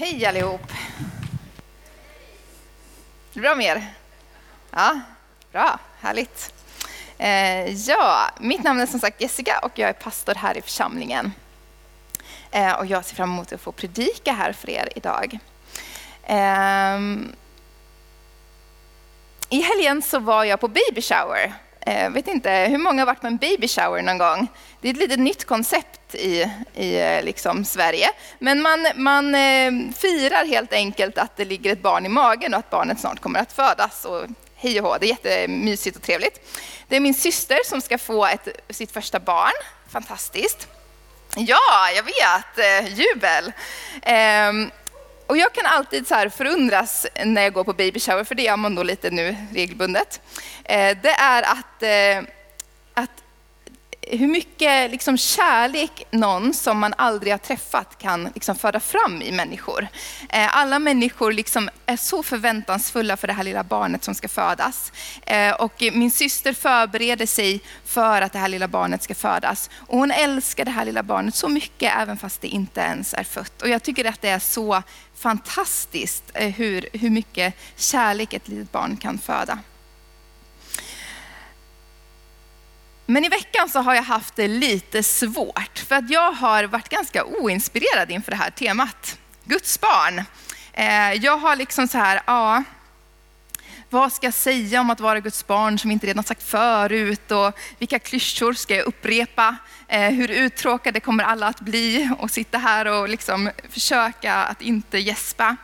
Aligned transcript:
Hej 0.00 0.26
allihop! 0.26 0.72
Det 3.32 3.40
bra 3.40 3.54
med 3.54 3.66
er? 3.66 3.94
Ja, 4.70 5.00
bra, 5.52 5.78
härligt. 6.00 6.52
Eh, 7.18 7.88
ja, 7.88 8.30
mitt 8.38 8.62
namn 8.62 8.80
är 8.80 8.86
som 8.86 9.00
sagt 9.00 9.20
Jessica 9.20 9.58
och 9.58 9.78
jag 9.78 9.88
är 9.88 9.92
pastor 9.92 10.34
här 10.34 10.58
i 10.58 10.62
församlingen. 10.62 11.32
Eh, 12.50 12.72
och 12.72 12.86
jag 12.86 13.04
ser 13.04 13.16
fram 13.16 13.30
emot 13.32 13.52
att 13.52 13.60
få 13.60 13.72
predika 13.72 14.32
här 14.32 14.52
för 14.52 14.70
er 14.70 14.88
idag. 14.96 15.38
Eh, 16.22 17.00
I 19.48 19.62
helgen 19.62 20.02
så 20.02 20.18
var 20.18 20.44
jag 20.44 20.60
på 20.60 20.68
baby 20.68 21.02
shower 21.02 21.54
jag 21.86 22.10
vet 22.10 22.28
inte, 22.28 22.50
hur 22.50 22.78
många 22.78 23.00
har 23.00 23.06
varit 23.06 23.20
på 23.20 23.26
en 23.26 23.36
baby 23.36 23.68
shower 23.68 24.02
någon 24.02 24.18
gång? 24.18 24.48
Det 24.80 24.88
är 24.88 24.92
ett 24.92 24.98
litet 24.98 25.18
nytt 25.18 25.44
koncept 25.44 25.99
i, 26.14 26.50
i 26.74 27.00
eh, 27.00 27.22
liksom 27.22 27.64
Sverige. 27.64 28.10
Men 28.38 28.62
man, 28.62 28.86
man 28.94 29.34
eh, 29.34 29.72
firar 29.96 30.46
helt 30.46 30.72
enkelt 30.72 31.18
att 31.18 31.36
det 31.36 31.44
ligger 31.44 31.72
ett 31.72 31.82
barn 31.82 32.06
i 32.06 32.08
magen 32.08 32.54
och 32.54 32.60
att 32.60 32.70
barnet 32.70 33.00
snart 33.00 33.20
kommer 33.20 33.40
att 33.40 33.52
födas. 33.52 34.04
Och 34.04 34.26
hej 34.54 34.80
och 34.80 34.86
hå, 34.86 34.96
det 35.00 35.06
är 35.06 35.08
jättemysigt 35.08 35.96
och 35.96 36.02
trevligt. 36.02 36.60
Det 36.88 36.96
är 36.96 37.00
min 37.00 37.14
syster 37.14 37.58
som 37.64 37.80
ska 37.80 37.98
få 37.98 38.26
ett, 38.26 38.48
sitt 38.70 38.92
första 38.92 39.20
barn. 39.20 39.52
Fantastiskt. 39.92 40.68
Ja, 41.36 41.90
jag 41.94 42.02
vet, 42.02 42.58
eh, 42.58 42.98
jubel. 42.98 43.52
Ehm, 44.02 44.70
och 45.26 45.36
jag 45.36 45.52
kan 45.52 45.66
alltid 45.66 46.08
så 46.08 46.14
här 46.14 46.28
förundras 46.28 47.06
när 47.24 47.42
jag 47.42 47.52
går 47.52 47.64
på 47.64 47.72
baby 47.72 48.00
shower, 48.00 48.24
för 48.24 48.34
det 48.34 48.42
gör 48.42 48.56
man 48.56 48.74
då 48.74 48.82
lite 48.82 49.10
nu 49.10 49.36
regelbundet. 49.54 50.20
Det 51.02 51.14
är 51.18 51.42
att, 51.42 51.82
eh, 51.82 52.18
att 52.18 52.39
hur 54.12 54.26
mycket 54.26 54.90
liksom 54.90 55.16
kärlek 55.16 56.06
någon 56.10 56.54
som 56.54 56.78
man 56.78 56.94
aldrig 56.98 57.32
har 57.32 57.38
träffat 57.38 57.98
kan 57.98 58.28
liksom 58.34 58.56
föra 58.56 58.80
fram 58.80 59.22
i 59.22 59.32
människor. 59.32 59.88
Eh, 60.28 60.56
alla 60.56 60.78
människor 60.78 61.32
liksom 61.32 61.68
är 61.86 61.96
så 61.96 62.22
förväntansfulla 62.22 63.16
för 63.16 63.26
det 63.26 63.32
här 63.32 63.44
lilla 63.44 63.64
barnet 63.64 64.04
som 64.04 64.14
ska 64.14 64.28
födas. 64.28 64.92
Eh, 65.22 65.52
och 65.52 65.82
min 65.92 66.10
syster 66.10 66.52
förbereder 66.52 67.26
sig 67.26 67.60
för 67.84 68.22
att 68.22 68.32
det 68.32 68.38
här 68.38 68.48
lilla 68.48 68.68
barnet 68.68 69.02
ska 69.02 69.14
födas. 69.14 69.70
Och 69.74 69.98
hon 69.98 70.10
älskar 70.10 70.64
det 70.64 70.70
här 70.70 70.84
lilla 70.84 71.02
barnet 71.02 71.34
så 71.34 71.48
mycket, 71.48 71.92
även 71.96 72.16
fast 72.16 72.40
det 72.40 72.48
inte 72.48 72.80
ens 72.80 73.14
är 73.14 73.24
fött. 73.24 73.62
Och 73.62 73.68
jag 73.68 73.82
tycker 73.82 74.04
att 74.04 74.22
det 74.22 74.28
är 74.28 74.38
så 74.38 74.82
fantastiskt 75.16 76.24
eh, 76.34 76.48
hur, 76.48 76.88
hur 76.92 77.10
mycket 77.10 77.54
kärlek 77.76 78.32
ett 78.32 78.48
litet 78.48 78.72
barn 78.72 78.96
kan 78.96 79.18
föda. 79.18 79.58
Men 83.10 83.24
i 83.24 83.28
veckan 83.28 83.68
så 83.68 83.80
har 83.80 83.94
jag 83.94 84.02
haft 84.02 84.36
det 84.36 84.48
lite 84.48 85.02
svårt 85.02 85.78
för 85.88 85.94
att 85.94 86.10
jag 86.10 86.32
har 86.32 86.64
varit 86.64 86.88
ganska 86.88 87.24
oinspirerad 87.24 88.10
inför 88.10 88.30
det 88.30 88.36
här 88.36 88.50
temat. 88.50 89.18
Guds 89.44 89.80
barn. 89.80 90.24
Eh, 90.72 91.12
jag 91.12 91.36
har 91.36 91.56
liksom 91.56 91.88
så 91.88 91.98
här, 91.98 92.22
ja, 92.26 92.62
vad 93.90 94.12
ska 94.12 94.26
jag 94.26 94.34
säga 94.34 94.80
om 94.80 94.90
att 94.90 95.00
vara 95.00 95.20
Guds 95.20 95.46
barn 95.46 95.78
som 95.78 95.90
inte 95.90 96.06
redan 96.06 96.24
sagt 96.24 96.42
förut 96.42 97.30
och 97.30 97.58
vilka 97.78 97.98
klyschor 97.98 98.52
ska 98.52 98.76
jag 98.76 98.86
upprepa? 98.86 99.56
Eh, 99.88 100.10
hur 100.10 100.30
uttråkade 100.30 101.00
kommer 101.00 101.24
alla 101.24 101.46
att 101.46 101.60
bli 101.60 102.10
och 102.18 102.30
sitta 102.30 102.58
här 102.58 102.86
och 102.86 103.08
liksom 103.08 103.50
försöka 103.70 104.34
att 104.34 104.62
inte 104.62 104.98
gäspa? 104.98 105.56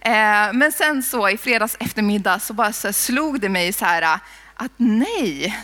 Eh, 0.00 0.52
men 0.52 0.72
sen 0.72 1.02
så 1.02 1.28
i 1.28 1.38
fredags 1.38 1.76
eftermiddag 1.80 2.38
så 2.38 2.52
bara 2.52 2.72
så 2.72 2.92
slog 2.92 3.40
det 3.40 3.48
mig 3.48 3.72
så 3.72 3.84
här 3.84 4.18
att 4.54 4.72
nej, 4.76 5.56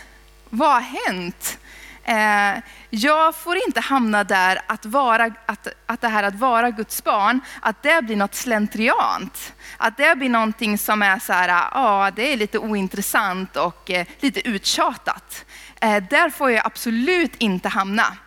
vad 0.53 0.69
har 0.69 0.81
hänt? 0.81 1.59
Eh, 2.03 2.63
jag 2.89 3.35
får 3.35 3.57
inte 3.67 3.79
hamna 3.79 4.23
där 4.23 4.61
att, 4.67 4.85
vara, 4.85 5.31
att, 5.45 5.67
att 5.85 6.01
det 6.01 6.07
här 6.07 6.23
att 6.23 6.35
vara 6.35 6.71
Guds 6.71 7.03
barn, 7.03 7.39
att 7.61 7.83
det 7.83 8.01
blir 8.03 8.15
något 8.15 8.35
slentriant. 8.35 9.53
Att 9.77 9.97
det 9.97 10.17
blir 10.17 10.29
någonting 10.29 10.77
som 10.77 11.01
är 11.01 11.19
så 11.19 11.33
här, 11.33 11.49
ah, 11.49 11.69
ja 12.05 12.11
det 12.15 12.33
är 12.33 12.37
lite 12.37 12.59
ointressant 12.59 13.57
och 13.57 13.91
eh, 13.91 14.07
lite 14.19 14.47
uttjatat. 14.47 15.45
Eh, 15.81 16.03
där 16.09 16.29
får 16.29 16.51
jag 16.51 16.65
absolut 16.65 17.35
inte 17.37 17.69
hamna. 17.69 18.17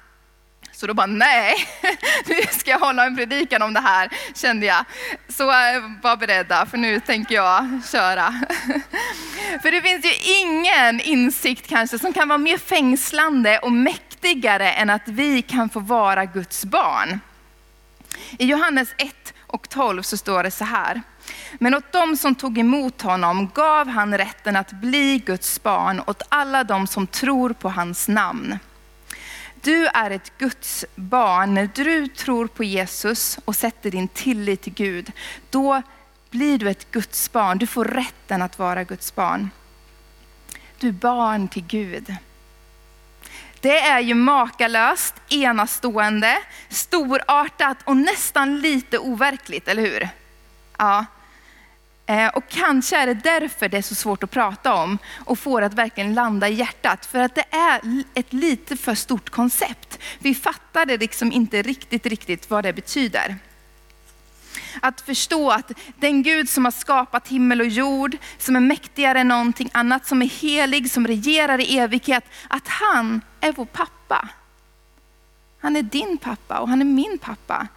Så 0.76 0.86
då 0.86 0.94
bara, 0.94 1.06
nej, 1.06 1.54
nu 2.26 2.34
ska 2.52 2.70
jag 2.70 2.78
hålla 2.78 3.06
en 3.06 3.16
predikan 3.16 3.62
om 3.62 3.74
det 3.74 3.80
här, 3.80 4.08
kände 4.34 4.66
jag. 4.66 4.84
Så 5.28 5.42
eh, 5.42 5.82
var 6.02 6.16
beredda, 6.16 6.66
för 6.66 6.78
nu 6.78 7.00
tänker 7.00 7.34
jag 7.34 7.80
köra. 7.92 8.34
För 9.62 9.70
det 9.72 9.82
finns 9.82 10.04
ju 10.04 10.12
ingen 10.42 11.00
insikt 11.00 11.68
kanske 11.68 11.98
som 11.98 12.12
kan 12.12 12.28
vara 12.28 12.38
mer 12.38 12.58
fängslande 12.58 13.58
och 13.58 13.72
mäktigare 13.72 14.72
än 14.72 14.90
att 14.90 15.08
vi 15.08 15.42
kan 15.42 15.68
få 15.68 15.80
vara 15.80 16.24
Guds 16.24 16.64
barn. 16.64 17.20
I 18.38 18.46
Johannes 18.46 18.88
1 18.98 19.34
och 19.46 19.68
12 19.68 20.02
så 20.02 20.16
står 20.16 20.42
det 20.42 20.50
så 20.50 20.64
här. 20.64 21.02
Men 21.58 21.74
åt 21.74 21.92
dem 21.92 22.16
som 22.16 22.34
tog 22.34 22.58
emot 22.58 23.02
honom 23.02 23.50
gav 23.54 23.88
han 23.88 24.18
rätten 24.18 24.56
att 24.56 24.72
bli 24.72 25.18
Guds 25.18 25.62
barn 25.62 26.02
åt 26.06 26.22
alla 26.28 26.64
de 26.64 26.86
som 26.86 27.06
tror 27.06 27.52
på 27.52 27.68
hans 27.68 28.08
namn. 28.08 28.58
Du 29.60 29.86
är 29.86 30.10
ett 30.10 30.38
Guds 30.38 30.84
barn 30.94 31.54
när 31.54 31.70
du 31.74 32.08
tror 32.08 32.46
på 32.46 32.64
Jesus 32.64 33.38
och 33.44 33.56
sätter 33.56 33.90
din 33.90 34.08
tillit 34.08 34.62
till 34.62 34.74
Gud. 34.74 35.12
Då 35.50 35.82
blir 36.30 36.58
du 36.58 36.70
ett 36.70 36.90
Guds 36.90 37.32
barn. 37.32 37.58
Du 37.58 37.66
får 37.66 37.84
rätten 37.84 38.42
att 38.42 38.58
vara 38.58 38.84
Guds 38.84 39.14
barn. 39.14 39.50
Du 40.78 40.88
är 40.88 40.92
barn 40.92 41.48
till 41.48 41.64
Gud. 41.66 42.16
Det 43.60 43.78
är 43.78 44.00
ju 44.00 44.14
makalöst, 44.14 45.14
enastående, 45.28 46.38
storartat 46.68 47.76
och 47.84 47.96
nästan 47.96 48.60
lite 48.60 48.98
overkligt, 48.98 49.68
eller 49.68 49.82
hur? 49.82 50.08
Ja. 50.76 51.04
Eh, 52.06 52.28
och 52.28 52.48
kanske 52.48 52.96
är 52.96 53.06
det 53.06 53.14
därför 53.14 53.68
det 53.68 53.76
är 53.76 53.82
så 53.82 53.94
svårt 53.94 54.22
att 54.22 54.30
prata 54.30 54.74
om 54.74 54.98
och 55.24 55.38
få 55.38 55.60
det 55.60 55.66
att 55.66 55.74
verkligen 55.74 56.14
landa 56.14 56.48
i 56.48 56.54
hjärtat. 56.54 57.06
För 57.06 57.18
att 57.18 57.34
det 57.34 57.44
är 57.50 58.02
ett 58.14 58.32
lite 58.32 58.76
för 58.76 58.94
stort 58.94 59.30
koncept. 59.30 59.98
Vi 60.18 60.34
fattade 60.34 60.96
liksom 60.96 61.32
inte 61.32 61.62
riktigt, 61.62 62.06
riktigt 62.06 62.50
vad 62.50 62.64
det 62.64 62.72
betyder. 62.72 63.36
Att 64.82 65.00
förstå 65.00 65.50
att 65.50 65.72
den 65.96 66.22
Gud 66.22 66.48
som 66.48 66.64
har 66.64 66.72
skapat 66.72 67.28
himmel 67.28 67.60
och 67.60 67.66
jord, 67.66 68.16
som 68.38 68.56
är 68.56 68.60
mäktigare 68.60 69.20
än 69.20 69.28
någonting 69.28 69.70
annat, 69.72 70.06
som 70.06 70.22
är 70.22 70.26
helig, 70.26 70.90
som 70.90 71.06
regerar 71.06 71.60
i 71.60 71.78
evighet, 71.78 72.24
att 72.48 72.68
han 72.68 73.20
är 73.40 73.52
vår 73.52 73.64
pappa. 73.64 74.28
Han 75.60 75.76
är 75.76 75.82
din 75.82 76.18
pappa 76.18 76.58
och 76.58 76.68
han 76.68 76.80
är 76.80 76.84
min 76.84 77.18
pappa 77.18 77.68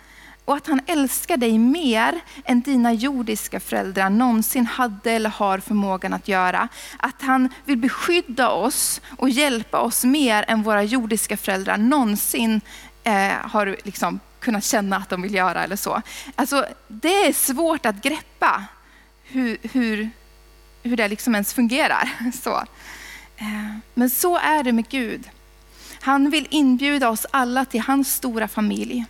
och 0.49 0.55
att 0.55 0.67
han 0.67 0.81
älskar 0.87 1.37
dig 1.37 1.57
mer 1.57 2.19
än 2.45 2.61
dina 2.61 2.93
jordiska 2.93 3.59
föräldrar 3.59 4.09
någonsin 4.09 4.65
hade 4.65 5.11
eller 5.11 5.29
har 5.29 5.59
förmågan 5.59 6.13
att 6.13 6.27
göra. 6.27 6.67
Att 6.97 7.21
han 7.21 7.49
vill 7.65 7.77
beskydda 7.77 8.49
oss 8.49 9.01
och 9.17 9.29
hjälpa 9.29 9.79
oss 9.79 10.03
mer 10.03 10.45
än 10.47 10.63
våra 10.63 10.83
jordiska 10.83 11.37
föräldrar 11.37 11.77
någonsin 11.77 12.61
eh, 13.03 13.31
har 13.31 13.77
liksom 13.83 14.19
kunnat 14.39 14.63
känna 14.63 14.97
att 14.97 15.09
de 15.09 15.21
vill 15.21 15.33
göra 15.33 15.63
eller 15.63 15.75
så. 15.75 16.01
Alltså, 16.35 16.65
det 16.87 17.25
är 17.25 17.33
svårt 17.33 17.85
att 17.85 18.01
greppa 18.01 18.63
hur, 19.23 19.57
hur, 19.61 20.09
hur 20.83 20.97
det 20.97 21.07
liksom 21.07 21.35
ens 21.35 21.53
fungerar. 21.53 22.09
Så. 22.43 22.55
Eh, 23.37 23.77
men 23.93 24.09
så 24.09 24.37
är 24.37 24.63
det 24.63 24.71
med 24.71 24.89
Gud. 24.89 25.29
Han 26.01 26.29
vill 26.29 26.47
inbjuda 26.49 27.09
oss 27.09 27.25
alla 27.31 27.65
till 27.65 27.81
hans 27.81 28.13
stora 28.13 28.47
familj. 28.47 29.05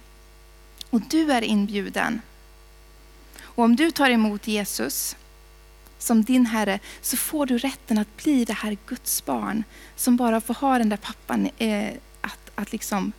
Och 0.90 1.02
du 1.02 1.32
är 1.32 1.42
inbjuden. 1.42 2.22
Och 3.42 3.64
om 3.64 3.76
du 3.76 3.92
tar 3.92 4.10
emot 4.10 4.48
Jesus 4.48 5.16
som 5.98 6.24
din 6.24 6.46
Herre 6.46 6.80
så 7.02 7.18
får 7.18 7.46
du 7.46 7.58
rätten 7.58 7.98
att 7.98 8.18
bli 8.18 8.46
det 8.46 8.54
här 8.54 8.78
Guds 8.88 9.26
barn 9.26 9.64
som 9.96 10.18
bara 10.18 10.42
får 10.42 10.54
ha 10.54 10.78
den 10.78 10.90
där 10.90 10.98
pappan 10.98 11.50
eh, 11.58 11.94
att, 12.22 12.52
att 12.56 12.72
liksom 12.72 13.12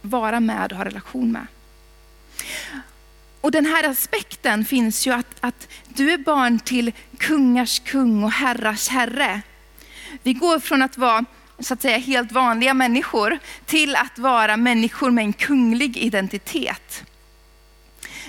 vara 0.00 0.40
med 0.40 0.72
och 0.72 0.78
ha 0.78 0.84
relation 0.84 1.32
med. 1.32 1.46
Och 3.40 3.50
den 3.50 3.66
här 3.66 3.88
aspekten 3.88 4.64
finns 4.64 5.06
ju 5.06 5.10
att, 5.10 5.36
att 5.40 5.68
du 5.88 6.12
är 6.12 6.18
barn 6.18 6.58
till 6.58 6.92
kungars 7.18 7.78
kung 7.78 8.24
och 8.24 8.32
herrars 8.32 8.88
herre. 8.88 9.42
Vi 10.22 10.32
går 10.32 10.60
från 10.60 10.82
att 10.82 10.98
vara 10.98 11.24
så 11.58 11.74
att 11.74 11.82
säga 11.82 11.98
helt 11.98 12.32
vanliga 12.32 12.74
människor 12.74 13.38
till 13.64 13.96
att 13.96 14.18
vara 14.18 14.56
människor 14.56 15.10
med 15.10 15.24
en 15.24 15.32
kunglig 15.32 15.96
identitet. 15.96 17.04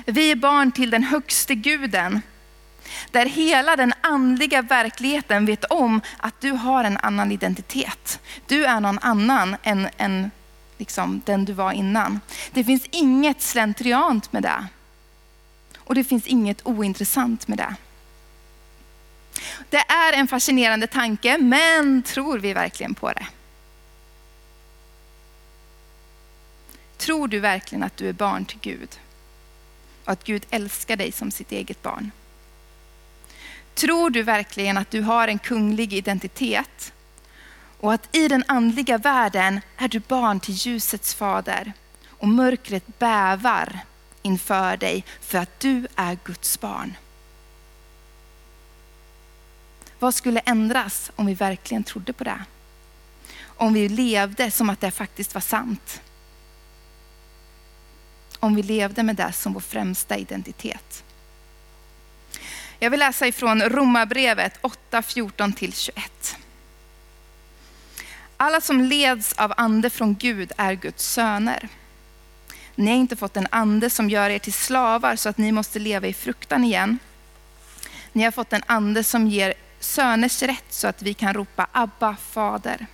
Vi 0.06 0.32
är 0.32 0.36
barn 0.36 0.72
till 0.72 0.90
den 0.90 1.04
högste 1.04 1.56
guden, 1.56 2.22
där 3.12 3.26
hela 3.26 3.76
den 3.76 3.94
andliga 4.02 4.62
verkligheten 4.62 5.46
vet 5.46 5.66
om 5.66 6.02
att 6.18 6.42
du 6.42 6.52
har 6.52 6.84
en 6.84 6.98
annan 6.98 7.32
identitet. 7.32 8.20
Du 8.48 8.66
är 8.66 8.80
någon 8.80 9.00
annan 9.00 9.56
än, 9.64 9.88
än 9.98 10.32
liksom 10.78 11.22
den 11.26 11.46
du 11.46 11.54
var 11.54 11.72
innan. 11.72 12.20
Det 12.52 12.64
finns 12.64 12.86
inget 12.92 13.42
slentriant 13.42 14.34
med 14.34 14.44
det. 14.44 14.68
Och 15.78 15.96
det 15.96 16.04
finns 16.04 16.28
inget 16.28 16.68
ointressant 16.68 17.48
med 17.48 17.58
det. 17.58 17.76
Det 19.70 19.78
är 19.78 20.14
en 20.14 20.28
fascinerande 20.28 20.88
tanke, 20.88 21.38
men 21.38 22.04
tror 22.04 22.40
vi 22.40 22.54
verkligen 22.54 22.96
på 22.96 23.12
det? 23.12 23.28
Tror 26.98 27.28
du 27.28 27.40
verkligen 27.40 27.84
att 27.84 27.98
du 27.98 28.10
är 28.10 28.14
barn 28.14 28.46
till 28.46 28.60
Gud? 28.62 29.00
och 30.06 30.12
att 30.12 30.24
Gud 30.24 30.46
älskar 30.50 30.96
dig 30.96 31.12
som 31.12 31.32
sitt 31.32 31.52
eget 31.52 31.82
barn. 31.82 32.12
Tror 33.74 34.10
du 34.10 34.24
verkligen 34.24 34.78
att 34.78 34.92
du 34.92 35.02
har 35.02 35.28
en 35.28 35.40
kunglig 35.40 35.94
identitet 35.94 36.94
och 37.80 37.94
att 37.94 38.16
i 38.16 38.28
den 38.28 38.44
andliga 38.48 38.98
världen 38.98 39.62
är 39.78 39.88
du 39.88 40.00
barn 40.00 40.40
till 40.40 40.54
ljusets 40.54 41.14
fader 41.14 41.74
och 42.10 42.28
mörkret 42.28 43.00
bävar 43.00 43.80
inför 44.22 44.78
dig 44.78 45.06
för 45.22 45.38
att 45.38 45.60
du 45.60 45.88
är 45.96 46.18
Guds 46.24 46.60
barn? 46.60 46.98
Vad 50.04 50.16
skulle 50.16 50.40
ändras 50.40 51.12
om 51.16 51.26
vi 51.26 51.34
verkligen 51.34 51.84
trodde 51.84 52.14
på 52.14 52.24
det? 52.24 52.44
Om 53.46 53.74
vi 53.74 53.90
levde 53.90 54.52
som 54.52 54.70
att 54.70 54.82
det 54.82 54.92
faktiskt 54.92 55.34
var 55.34 55.42
sant. 55.42 56.02
Om 58.40 58.56
vi 58.56 58.64
levde 58.64 59.04
med 59.04 59.16
det 59.16 59.32
som 59.32 59.54
vår 59.54 59.62
främsta 59.62 60.18
identitet. 60.18 61.04
Jag 62.80 62.90
vill 62.90 63.00
läsa 63.00 63.28
ifrån 63.28 63.62
Romarbrevet 63.62 64.60
8, 64.62 65.02
14-21. 65.02 65.92
Alla 68.38 68.62
som 68.62 68.82
leds 68.82 69.34
av 69.34 69.54
ande 69.58 69.90
från 69.90 70.16
Gud 70.16 70.52
är 70.58 70.74
Guds 70.74 71.06
söner. 71.06 71.70
Ni 72.76 72.92
har 72.92 72.98
inte 72.98 73.16
fått 73.16 73.38
en 73.38 73.48
ande 73.52 73.90
som 73.90 74.10
gör 74.10 74.30
er 74.30 74.40
till 74.40 74.54
slavar 74.54 75.16
så 75.16 75.30
att 75.30 75.38
ni 75.38 75.52
måste 75.52 75.80
leva 75.80 76.08
i 76.08 76.14
fruktan 76.14 76.64
igen. 76.64 77.00
Ni 78.12 78.24
har 78.24 78.32
fått 78.32 78.54
en 78.54 78.64
ande 78.66 79.04
som 79.04 79.28
ger 79.28 79.54
söners 79.84 80.42
rätt 80.42 80.74
så 80.74 80.88
att 80.88 81.02
vi 81.02 81.14
kan 81.14 81.34
ropa 81.34 81.68
Abba, 81.72 82.16
Fader. 82.16 82.88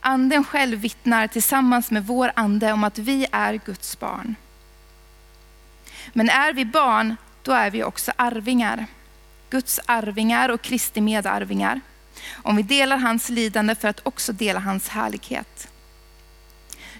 Anden 0.00 0.44
själv 0.44 0.78
vittnar 0.78 1.26
tillsammans 1.26 1.90
med 1.90 2.06
vår 2.06 2.32
ande 2.36 2.72
om 2.72 2.84
att 2.84 2.98
vi 2.98 3.26
är 3.32 3.60
Guds 3.64 3.98
barn. 3.98 4.34
Men 6.12 6.28
är 6.28 6.52
vi 6.52 6.64
barn, 6.64 7.16
då 7.42 7.52
är 7.52 7.70
vi 7.70 7.84
också 7.84 8.12
arvingar. 8.16 8.86
Guds 9.50 9.80
arvingar 9.86 10.48
och 10.48 10.62
Kristi 10.62 11.00
medarvingar. 11.00 11.80
Om 12.32 12.56
vi 12.56 12.62
delar 12.62 12.96
hans 12.96 13.28
lidande 13.28 13.74
för 13.74 13.88
att 13.88 14.00
också 14.02 14.32
dela 14.32 14.60
hans 14.60 14.88
härlighet. 14.88 15.68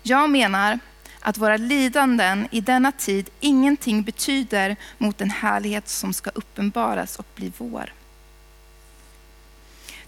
Jag 0.03 0.31
menar 0.31 0.79
att 1.21 1.39
våra 1.39 1.57
lidanden 1.57 2.49
i 2.51 2.61
denna 2.61 2.93
tid 2.93 3.31
ingenting 3.41 4.03
betyder 4.03 4.77
mot 4.99 5.19
den 5.19 5.31
härlighet 5.31 5.89
som 5.89 6.13
ska 6.13 6.31
uppenbaras 6.31 7.17
och 7.17 7.27
bli 7.35 7.53
vår. 7.59 7.93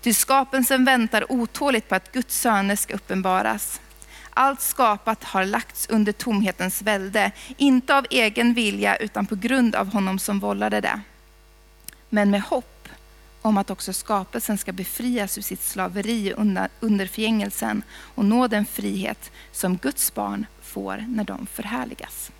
Ty 0.06 0.12
skapelsen 0.12 0.84
väntar 0.84 1.32
otåligt 1.32 1.88
på 1.88 1.94
att 1.94 2.12
Guds 2.12 2.40
söner 2.40 2.76
ska 2.76 2.94
uppenbaras. 2.94 3.80
Allt 4.30 4.60
skapat 4.60 5.24
har 5.24 5.44
lagts 5.44 5.88
under 5.88 6.12
tomhetens 6.12 6.82
välde, 6.82 7.32
inte 7.56 7.96
av 7.96 8.06
egen 8.10 8.54
vilja 8.54 8.96
utan 8.96 9.26
på 9.26 9.34
grund 9.34 9.74
av 9.74 9.92
honom 9.92 10.18
som 10.18 10.40
vållade 10.40 10.80
det. 10.80 11.00
Men 12.08 12.30
med 12.30 12.42
hopp 12.42 12.88
om 13.42 13.58
att 13.58 13.70
också 13.70 13.92
skapelsen 13.92 14.58
ska 14.58 14.72
befrias 14.72 15.38
ur 15.38 15.42
sitt 15.42 15.62
slaveri 15.62 16.32
under 16.80 17.06
förgängelsen 17.06 17.82
och 18.14 18.24
nå 18.24 18.48
den 18.48 18.66
frihet 18.66 19.30
som 19.52 19.76
Guds 19.76 20.14
barn 20.14 20.46
får 20.62 21.04
när 21.08 21.24
de 21.24 21.46
förhärligas. 21.46 22.30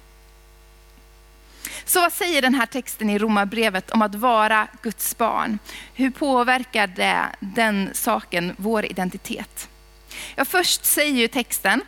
Så 1.84 2.00
vad 2.00 2.12
säger 2.12 2.42
den 2.42 2.54
här 2.54 2.66
texten 2.66 3.10
i 3.10 3.18
Romarbrevet 3.18 3.90
om 3.90 4.02
att 4.02 4.14
vara 4.14 4.68
Guds 4.82 5.18
barn? 5.18 5.58
Hur 5.94 6.10
påverkar 6.10 6.86
det, 6.86 7.22
den 7.40 7.90
saken 7.92 8.54
vår 8.56 8.84
identitet? 8.84 9.68
Ja, 10.34 10.44
först 10.44 10.84
säger 10.84 11.12
ju 11.12 11.28
texten 11.28 11.80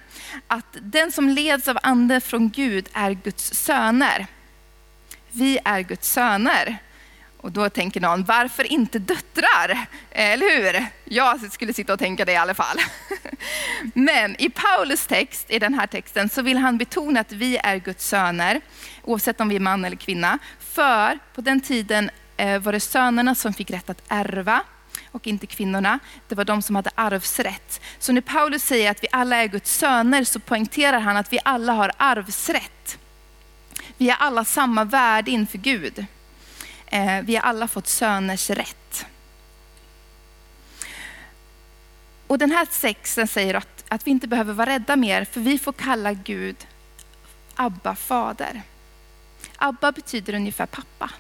att 0.46 0.76
den 0.82 1.12
som 1.12 1.28
leds 1.28 1.68
av 1.68 1.78
ande 1.82 2.20
från 2.20 2.50
Gud 2.50 2.88
är 2.92 3.10
Guds 3.10 3.54
söner. 3.54 4.26
Vi 5.30 5.58
är 5.64 5.80
Guds 5.80 6.12
söner. 6.12 6.78
Och 7.40 7.52
då 7.52 7.70
tänker 7.70 8.00
någon, 8.00 8.24
varför 8.24 8.72
inte 8.72 8.98
döttrar? 8.98 9.86
Eller 10.10 10.56
hur? 10.56 10.86
Jag 11.04 11.52
skulle 11.52 11.72
sitta 11.72 11.92
och 11.92 11.98
tänka 11.98 12.24
det 12.24 12.32
i 12.32 12.36
alla 12.36 12.54
fall. 12.54 12.76
Men 13.94 14.42
i 14.42 14.50
Paulus 14.50 15.06
text, 15.06 15.50
i 15.50 15.58
den 15.58 15.74
här 15.74 15.86
texten, 15.86 16.28
så 16.28 16.42
vill 16.42 16.56
han 16.56 16.78
betona 16.78 17.20
att 17.20 17.32
vi 17.32 17.56
är 17.56 17.76
Guds 17.76 18.08
söner, 18.08 18.60
oavsett 19.04 19.40
om 19.40 19.48
vi 19.48 19.56
är 19.56 19.60
man 19.60 19.84
eller 19.84 19.96
kvinna. 19.96 20.38
För 20.60 21.18
på 21.34 21.40
den 21.40 21.60
tiden 21.60 22.10
eh, 22.36 22.58
var 22.58 22.72
det 22.72 22.80
sönerna 22.80 23.34
som 23.34 23.52
fick 23.52 23.70
rätt 23.70 23.90
att 23.90 24.02
ärva 24.08 24.62
och 25.12 25.26
inte 25.26 25.46
kvinnorna. 25.46 25.98
Det 26.28 26.34
var 26.34 26.44
de 26.44 26.62
som 26.62 26.76
hade 26.76 26.90
arvsrätt. 26.94 27.80
Så 27.98 28.12
när 28.12 28.20
Paulus 28.20 28.62
säger 28.62 28.90
att 28.90 29.02
vi 29.02 29.08
alla 29.12 29.36
är 29.36 29.46
Guds 29.46 29.78
söner 29.78 30.24
så 30.24 30.40
poängterar 30.40 31.00
han 31.00 31.16
att 31.16 31.32
vi 31.32 31.38
alla 31.44 31.72
har 31.72 31.92
arvsrätt. 31.96 32.98
Vi 33.96 34.08
har 34.08 34.16
alla 34.16 34.44
samma 34.44 34.84
värde 34.84 35.30
inför 35.30 35.58
Gud. 35.58 36.06
Eh, 36.90 37.22
vi 37.22 37.36
har 37.36 37.42
alla 37.42 37.68
fått 37.68 37.86
söners 37.86 38.50
rätt. 38.50 39.06
Och 42.26 42.38
den 42.38 42.50
här 42.50 42.66
texten 42.80 43.28
säger 43.28 43.54
att, 43.54 43.84
att 43.88 44.06
vi 44.06 44.10
inte 44.10 44.28
behöver 44.28 44.52
vara 44.52 44.70
rädda 44.70 44.96
mer, 44.96 45.24
för 45.24 45.40
vi 45.40 45.58
får 45.58 45.72
kalla 45.72 46.12
Gud 46.12 46.66
Abba, 47.60 47.94
fader. 47.94 48.62
Abba 49.56 49.92
betyder 49.92 50.34
ungefär 50.34 50.66
pappa. 50.66 51.10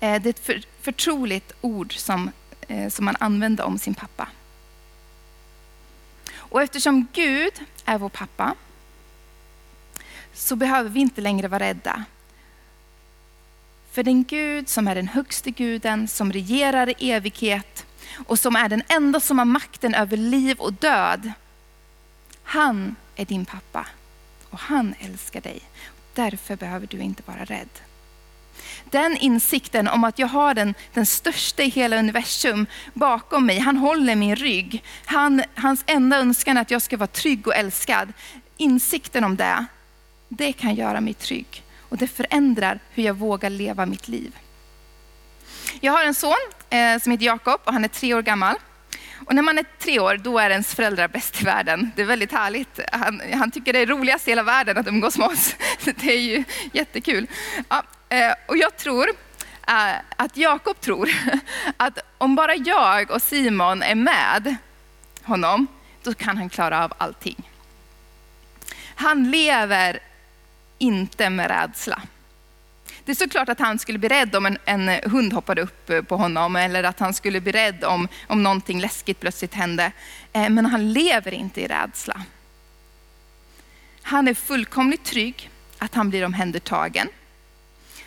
Eh, 0.00 0.22
det 0.22 0.28
är 0.28 0.30
ett 0.30 0.46
för, 0.46 0.62
förtroligt 0.80 1.52
ord 1.60 1.96
som, 1.96 2.30
eh, 2.68 2.88
som 2.90 3.04
man 3.04 3.16
använder 3.20 3.64
om 3.64 3.78
sin 3.78 3.94
pappa. 3.94 4.28
Och 6.34 6.62
eftersom 6.62 7.06
Gud 7.12 7.52
är 7.84 7.98
vår 7.98 8.08
pappa 8.08 8.54
så 10.34 10.56
behöver 10.56 10.90
vi 10.90 11.00
inte 11.00 11.20
längre 11.20 11.48
vara 11.48 11.64
rädda. 11.64 12.04
För 13.96 14.02
den 14.02 14.24
Gud 14.24 14.68
som 14.68 14.88
är 14.88 14.94
den 14.94 15.08
högste 15.08 15.50
guden, 15.50 16.08
som 16.08 16.32
regerar 16.32 17.02
i 17.02 17.10
evighet 17.10 17.86
och 18.26 18.38
som 18.38 18.56
är 18.56 18.68
den 18.68 18.82
enda 18.88 19.20
som 19.20 19.38
har 19.38 19.44
makten 19.44 19.94
över 19.94 20.16
liv 20.16 20.58
och 20.58 20.72
död. 20.72 21.32
Han 22.42 22.96
är 23.14 23.24
din 23.24 23.44
pappa 23.44 23.86
och 24.50 24.58
han 24.58 24.94
älskar 25.00 25.40
dig. 25.40 25.60
Därför 26.14 26.56
behöver 26.56 26.86
du 26.86 26.98
inte 26.98 27.22
vara 27.26 27.44
rädd. 27.44 27.68
Den 28.90 29.16
insikten 29.16 29.88
om 29.88 30.04
att 30.04 30.18
jag 30.18 30.26
har 30.26 30.54
den, 30.54 30.74
den 30.94 31.06
största 31.06 31.62
i 31.62 31.68
hela 31.68 31.98
universum 31.98 32.66
bakom 32.94 33.46
mig, 33.46 33.58
han 33.58 33.76
håller 33.76 34.16
min 34.16 34.36
rygg. 34.36 34.84
Han, 35.04 35.42
hans 35.54 35.84
enda 35.86 36.16
önskan 36.16 36.56
är 36.56 36.60
att 36.60 36.70
jag 36.70 36.82
ska 36.82 36.96
vara 36.96 37.06
trygg 37.06 37.46
och 37.46 37.54
älskad. 37.54 38.12
Insikten 38.56 39.24
om 39.24 39.36
det, 39.36 39.66
det 40.28 40.52
kan 40.52 40.74
göra 40.74 41.00
mig 41.00 41.14
trygg. 41.14 41.62
Och 41.88 41.96
det 41.96 42.08
förändrar 42.08 42.80
hur 42.90 43.02
jag 43.02 43.14
vågar 43.14 43.50
leva 43.50 43.86
mitt 43.86 44.08
liv. 44.08 44.36
Jag 45.80 45.92
har 45.92 46.04
en 46.04 46.14
son 46.14 46.34
eh, 46.70 46.98
som 46.98 47.12
heter 47.12 47.26
Jakob 47.26 47.60
och 47.64 47.72
han 47.72 47.84
är 47.84 47.88
tre 47.88 48.14
år 48.14 48.22
gammal. 48.22 48.56
Och 49.26 49.34
när 49.34 49.42
man 49.42 49.58
är 49.58 49.64
tre 49.78 50.00
år, 50.00 50.16
då 50.16 50.38
är 50.38 50.50
ens 50.50 50.74
föräldrar 50.74 51.08
bäst 51.08 51.42
i 51.42 51.44
världen. 51.44 51.90
Det 51.96 52.02
är 52.02 52.06
väldigt 52.06 52.32
härligt. 52.32 52.80
Han, 52.92 53.22
han 53.32 53.50
tycker 53.50 53.72
det 53.72 53.78
är 53.78 53.86
roligast 53.86 54.28
i 54.28 54.30
hela 54.30 54.42
världen 54.42 54.78
att 54.78 54.86
umgås 54.86 55.18
med 55.18 55.28
oss. 55.28 55.56
Det 55.84 56.12
är 56.12 56.20
ju 56.20 56.44
jättekul. 56.72 57.26
Ja, 57.68 57.82
eh, 58.08 58.32
och 58.46 58.56
jag 58.56 58.76
tror 58.76 59.08
eh, 59.68 59.94
att 60.16 60.36
Jakob 60.36 60.80
tror 60.80 61.10
att 61.76 61.98
om 62.18 62.36
bara 62.36 62.54
jag 62.54 63.10
och 63.10 63.22
Simon 63.22 63.82
är 63.82 63.94
med 63.94 64.56
honom, 65.22 65.66
då 66.02 66.14
kan 66.14 66.36
han 66.36 66.48
klara 66.48 66.84
av 66.84 66.92
allting. 66.98 67.50
Han 68.94 69.30
lever 69.30 70.00
inte 70.78 71.30
med 71.30 71.50
rädsla. 71.50 72.02
Det 73.04 73.12
är 73.12 73.16
såklart 73.16 73.48
att 73.48 73.58
han 73.58 73.78
skulle 73.78 73.98
bli 73.98 74.08
rädd 74.08 74.36
om 74.36 74.46
en, 74.46 74.58
en, 74.64 74.88
hund 74.88 75.32
hoppade 75.32 75.62
upp 75.62 75.90
eh, 75.90 76.02
på 76.02 76.16
honom 76.16 76.56
eller 76.56 76.84
att 76.84 77.00
han 77.00 77.14
skulle 77.14 77.40
bli 77.40 77.52
rädd 77.52 77.84
om, 77.84 78.08
om 78.26 78.42
någonting 78.42 78.80
läskigt 78.80 79.20
plötsligt 79.20 79.54
hände. 79.54 79.92
Eh, 80.32 80.48
men 80.48 80.66
han 80.66 80.92
lever 80.92 81.34
inte 81.34 81.60
i 81.60 81.66
rädsla. 81.66 82.22
Han 84.02 84.28
är 84.28 84.34
fullkomligt 84.34 85.04
trygg 85.04 85.50
att 85.78 85.94
han 85.94 86.10
blir 86.10 86.24
omhändertagen. 86.24 87.08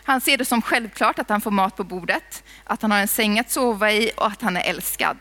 Han 0.04 0.22
ser 0.22 0.38
det 0.38 0.46
som 0.46 0.62
självklart 0.62 1.20
att 1.20 1.30
han 1.30 1.42
får 1.42 1.52
mat 1.52 1.76
på 1.76 1.84
bordet, 1.84 2.44
att 2.64 2.82
han 2.82 2.92
har 2.92 3.00
en 3.00 3.08
säng 3.08 3.40
att 3.40 3.52
sova 3.52 3.92
i 3.92 4.12
och 4.18 4.28
att 4.28 4.42
han 4.42 4.58
är 4.58 4.62
älskad. 4.62 5.18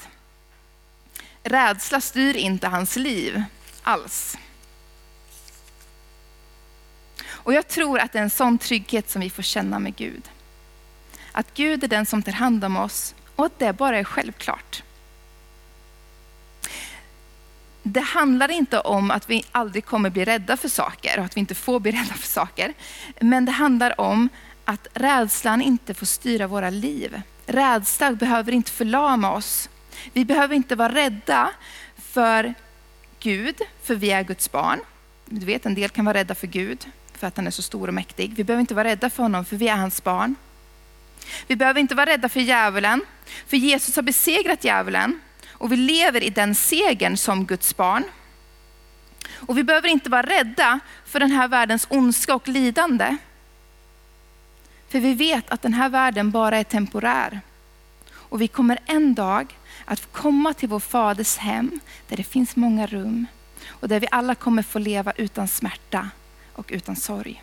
Rädsla 1.42 2.00
styr 2.00 2.36
inte 2.36 2.68
hans 2.68 2.96
liv 2.96 3.42
alls. 3.82 4.38
Och 7.48 7.54
jag 7.54 7.68
tror 7.68 7.98
att 7.98 8.12
det 8.12 8.18
är 8.18 8.22
en 8.22 8.30
sån 8.30 8.58
trygghet 8.58 9.10
som 9.10 9.20
vi 9.20 9.30
får 9.30 9.42
känna 9.42 9.78
med 9.78 9.96
Gud. 9.96 10.22
Att 11.32 11.54
Gud 11.54 11.84
är 11.84 11.88
den 11.88 12.06
som 12.06 12.22
tar 12.22 12.32
hand 12.32 12.64
om 12.64 12.76
oss 12.76 13.14
och 13.36 13.46
att 13.46 13.58
det 13.58 13.72
bara 13.72 13.98
är 13.98 14.04
självklart. 14.04 14.82
Det 17.82 18.00
handlar 18.00 18.50
inte 18.50 18.80
om 18.80 19.10
att 19.10 19.30
vi 19.30 19.44
aldrig 19.52 19.84
kommer 19.84 20.10
bli 20.10 20.24
rädda 20.24 20.56
för 20.56 20.68
saker 20.68 21.18
och 21.18 21.24
att 21.24 21.36
vi 21.36 21.40
inte 21.40 21.54
får 21.54 21.80
bli 21.80 21.92
rädda 21.92 22.14
för 22.14 22.28
saker. 22.28 22.74
Men 23.20 23.44
det 23.44 23.52
handlar 23.52 24.00
om 24.00 24.28
att 24.64 24.86
rädslan 24.94 25.62
inte 25.62 25.94
får 25.94 26.06
styra 26.06 26.46
våra 26.46 26.70
liv. 26.70 27.22
Rädsla 27.46 28.12
behöver 28.12 28.52
inte 28.52 28.70
förlama 28.70 29.32
oss. 29.32 29.68
Vi 30.12 30.24
behöver 30.24 30.54
inte 30.54 30.76
vara 30.76 30.94
rädda 30.94 31.50
för 31.96 32.54
Gud, 33.20 33.56
för 33.82 33.94
vi 33.94 34.10
är 34.10 34.22
Guds 34.22 34.52
barn. 34.52 34.80
Du 35.24 35.46
vet, 35.46 35.66
en 35.66 35.74
del 35.74 35.90
kan 35.90 36.04
vara 36.04 36.18
rädda 36.18 36.34
för 36.34 36.46
Gud, 36.46 36.86
för 37.18 37.26
att 37.26 37.36
han 37.36 37.46
är 37.46 37.50
så 37.50 37.62
stor 37.62 37.88
och 37.88 37.94
mäktig. 37.94 38.34
Vi 38.34 38.44
behöver 38.44 38.60
inte 38.60 38.74
vara 38.74 38.88
rädda 38.88 39.10
för 39.10 39.22
honom, 39.22 39.44
för 39.44 39.56
vi 39.56 39.68
är 39.68 39.76
hans 39.76 40.04
barn. 40.04 40.34
Vi 41.46 41.56
behöver 41.56 41.80
inte 41.80 41.94
vara 41.94 42.10
rädda 42.10 42.28
för 42.28 42.40
djävulen, 42.40 43.00
för 43.46 43.56
Jesus 43.56 43.96
har 43.96 44.02
besegrat 44.02 44.64
djävulen 44.64 45.20
och 45.50 45.72
vi 45.72 45.76
lever 45.76 46.22
i 46.22 46.30
den 46.30 46.54
segern 46.54 47.16
som 47.16 47.46
Guds 47.46 47.76
barn. 47.76 48.04
Och 49.34 49.58
vi 49.58 49.64
behöver 49.64 49.88
inte 49.88 50.10
vara 50.10 50.22
rädda 50.22 50.80
för 51.06 51.20
den 51.20 51.30
här 51.30 51.48
världens 51.48 51.86
ondska 51.90 52.34
och 52.34 52.48
lidande. 52.48 53.16
För 54.88 55.00
vi 55.00 55.14
vet 55.14 55.50
att 55.50 55.62
den 55.62 55.74
här 55.74 55.88
världen 55.88 56.30
bara 56.30 56.56
är 56.56 56.64
temporär. 56.64 57.40
Och 58.10 58.40
vi 58.40 58.48
kommer 58.48 58.78
en 58.86 59.14
dag 59.14 59.56
att 59.84 60.12
komma 60.12 60.54
till 60.54 60.68
vår 60.68 60.80
faders 60.80 61.36
hem, 61.36 61.80
där 62.08 62.16
det 62.16 62.24
finns 62.24 62.56
många 62.56 62.86
rum 62.86 63.26
och 63.68 63.88
där 63.88 64.00
vi 64.00 64.08
alla 64.10 64.34
kommer 64.34 64.62
få 64.62 64.78
leva 64.78 65.12
utan 65.16 65.48
smärta 65.48 66.10
och 66.58 66.66
utan 66.68 66.96
sorg. 66.96 67.42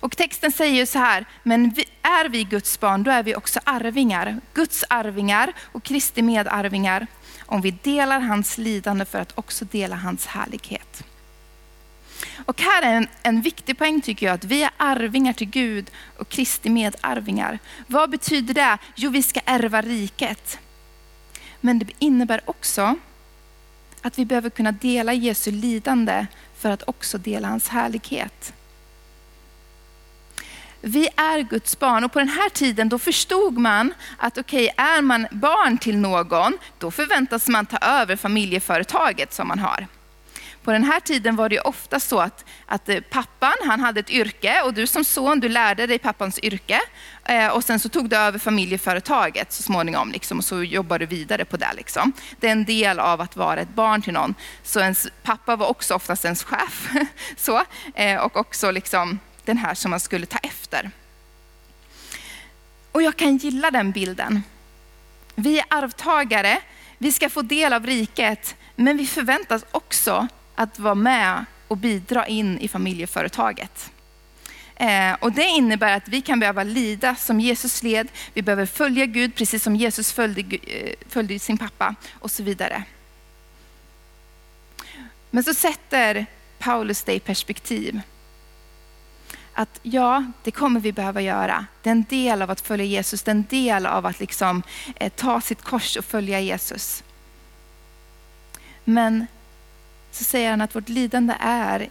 Och 0.00 0.16
texten 0.16 0.52
säger 0.52 0.86
så 0.86 0.98
här, 0.98 1.24
men 1.42 1.74
är 2.02 2.28
vi 2.28 2.44
Guds 2.44 2.80
barn, 2.80 3.02
då 3.02 3.10
är 3.10 3.22
vi 3.22 3.34
också 3.34 3.60
arvingar. 3.64 4.40
Guds 4.54 4.84
arvingar 4.88 5.52
och 5.72 5.82
Kristi 5.82 6.22
medarvingar, 6.22 7.06
om 7.46 7.60
vi 7.60 7.70
delar 7.70 8.20
hans 8.20 8.58
lidande 8.58 9.04
för 9.04 9.18
att 9.18 9.38
också 9.38 9.64
dela 9.64 9.96
hans 9.96 10.26
härlighet. 10.26 11.04
Och 12.44 12.60
här 12.60 12.82
är 12.82 12.94
en, 12.94 13.08
en 13.22 13.42
viktig 13.42 13.78
poäng 13.78 14.00
tycker 14.00 14.26
jag, 14.26 14.34
att 14.34 14.44
vi 14.44 14.62
är 14.62 14.70
arvingar 14.76 15.32
till 15.32 15.50
Gud 15.50 15.90
och 16.16 16.28
Kristi 16.28 16.70
medarvingar. 16.70 17.58
Vad 17.86 18.10
betyder 18.10 18.54
det? 18.54 18.78
Jo, 18.94 19.10
vi 19.10 19.22
ska 19.22 19.40
ärva 19.44 19.82
riket. 19.82 20.58
Men 21.60 21.78
det 21.78 21.86
innebär 21.98 22.40
också 22.44 22.96
att 24.02 24.18
vi 24.18 24.24
behöver 24.24 24.50
kunna 24.50 24.72
dela 24.72 25.12
Jesu 25.12 25.50
lidande 25.50 26.26
för 26.58 26.70
att 26.70 26.82
också 26.86 27.18
dela 27.18 27.48
hans 27.48 27.68
härlighet. 27.68 28.52
Vi 30.80 31.08
är 31.16 31.40
Guds 31.40 31.78
barn 31.78 32.04
och 32.04 32.12
på 32.12 32.18
den 32.18 32.28
här 32.28 32.48
tiden 32.48 32.88
då 32.88 32.98
förstod 32.98 33.58
man 33.58 33.94
att 34.16 34.38
okej, 34.38 34.70
okay, 34.72 34.86
är 34.86 35.02
man 35.02 35.26
barn 35.30 35.78
till 35.78 35.98
någon, 35.98 36.58
då 36.78 36.90
förväntas 36.90 37.48
man 37.48 37.66
ta 37.66 37.76
över 37.76 38.16
familjeföretaget 38.16 39.32
som 39.32 39.48
man 39.48 39.58
har. 39.58 39.86
På 40.62 40.72
den 40.72 40.84
här 40.84 41.00
tiden 41.00 41.36
var 41.36 41.48
det 41.48 41.60
ofta 41.60 42.00
så 42.00 42.20
att, 42.20 42.44
att 42.66 42.88
eh, 42.88 43.00
pappan 43.00 43.54
han 43.66 43.80
hade 43.80 44.00
ett 44.00 44.10
yrke 44.10 44.62
och 44.62 44.74
du 44.74 44.86
som 44.86 45.04
son 45.04 45.40
du 45.40 45.48
lärde 45.48 45.86
dig 45.86 45.98
pappans 45.98 46.38
yrke 46.42 46.80
eh, 47.24 47.48
och 47.48 47.64
sen 47.64 47.80
så 47.80 47.88
tog 47.88 48.08
du 48.08 48.16
över 48.16 48.38
familjeföretaget 48.38 49.52
så 49.52 49.62
småningom 49.62 50.12
liksom, 50.12 50.38
och 50.38 50.44
så 50.44 50.62
jobbade 50.62 51.06
du 51.06 51.16
vidare 51.16 51.44
på 51.44 51.56
det. 51.56 51.72
Liksom. 51.76 52.12
Det 52.40 52.48
är 52.48 52.52
en 52.52 52.64
del 52.64 52.98
av 53.00 53.20
att 53.20 53.36
vara 53.36 53.60
ett 53.60 53.74
barn 53.74 54.02
till 54.02 54.12
någon. 54.12 54.34
Så 54.62 54.80
ens 54.80 55.08
pappa 55.22 55.56
var 55.56 55.66
också 55.66 55.94
oftast 55.94 56.24
ens 56.24 56.42
chef 56.42 56.88
så, 57.36 57.62
eh, 57.94 58.16
och 58.16 58.36
också 58.36 58.70
liksom 58.70 59.18
den 59.44 59.58
här 59.58 59.74
som 59.74 59.90
man 59.90 60.00
skulle 60.00 60.26
ta 60.26 60.38
efter. 60.38 60.90
Och 62.92 63.02
jag 63.02 63.16
kan 63.16 63.36
gilla 63.36 63.70
den 63.70 63.92
bilden. 63.92 64.42
Vi 65.34 65.58
är 65.58 65.64
arvtagare, 65.68 66.58
vi 66.98 67.12
ska 67.12 67.28
få 67.28 67.42
del 67.42 67.72
av 67.72 67.86
riket, 67.86 68.56
men 68.76 68.96
vi 68.96 69.06
förväntas 69.06 69.64
också 69.70 70.28
att 70.58 70.78
vara 70.78 70.94
med 70.94 71.44
och 71.68 71.76
bidra 71.76 72.26
in 72.26 72.58
i 72.58 72.68
familjeföretaget. 72.68 73.90
Eh, 74.76 75.12
och 75.20 75.32
det 75.32 75.44
innebär 75.44 75.96
att 75.96 76.08
vi 76.08 76.22
kan 76.22 76.40
behöva 76.40 76.62
lida 76.62 77.14
som 77.14 77.40
Jesus 77.40 77.82
led, 77.82 78.08
vi 78.34 78.42
behöver 78.42 78.66
följa 78.66 79.06
Gud 79.06 79.34
precis 79.34 79.62
som 79.62 79.76
Jesus 79.76 80.12
följde, 80.12 80.56
eh, 80.56 80.94
följde 81.08 81.38
sin 81.38 81.58
pappa 81.58 81.94
och 82.18 82.30
så 82.30 82.42
vidare. 82.42 82.82
Men 85.30 85.44
så 85.44 85.54
sätter 85.54 86.26
Paulus 86.58 87.02
det 87.02 87.14
i 87.14 87.20
perspektiv. 87.20 88.00
Att 89.52 89.80
ja, 89.82 90.24
det 90.42 90.50
kommer 90.50 90.80
vi 90.80 90.92
behöva 90.92 91.20
göra. 91.20 91.66
Det 91.82 91.90
är 91.90 91.92
en 91.92 92.04
del 92.08 92.42
av 92.42 92.50
att 92.50 92.60
följa 92.60 92.86
Jesus, 92.86 93.22
det 93.22 93.30
är 93.30 93.34
en 93.34 93.46
del 93.50 93.86
av 93.86 94.06
att 94.06 94.20
liksom, 94.20 94.62
eh, 94.96 95.12
ta 95.12 95.40
sitt 95.40 95.62
kors 95.62 95.96
och 95.96 96.04
följa 96.04 96.40
Jesus. 96.40 97.04
Men 98.84 99.26
så 100.10 100.24
säger 100.24 100.50
han 100.50 100.60
att 100.60 100.74
vårt 100.74 100.88
lidande 100.88 101.34
är 101.40 101.90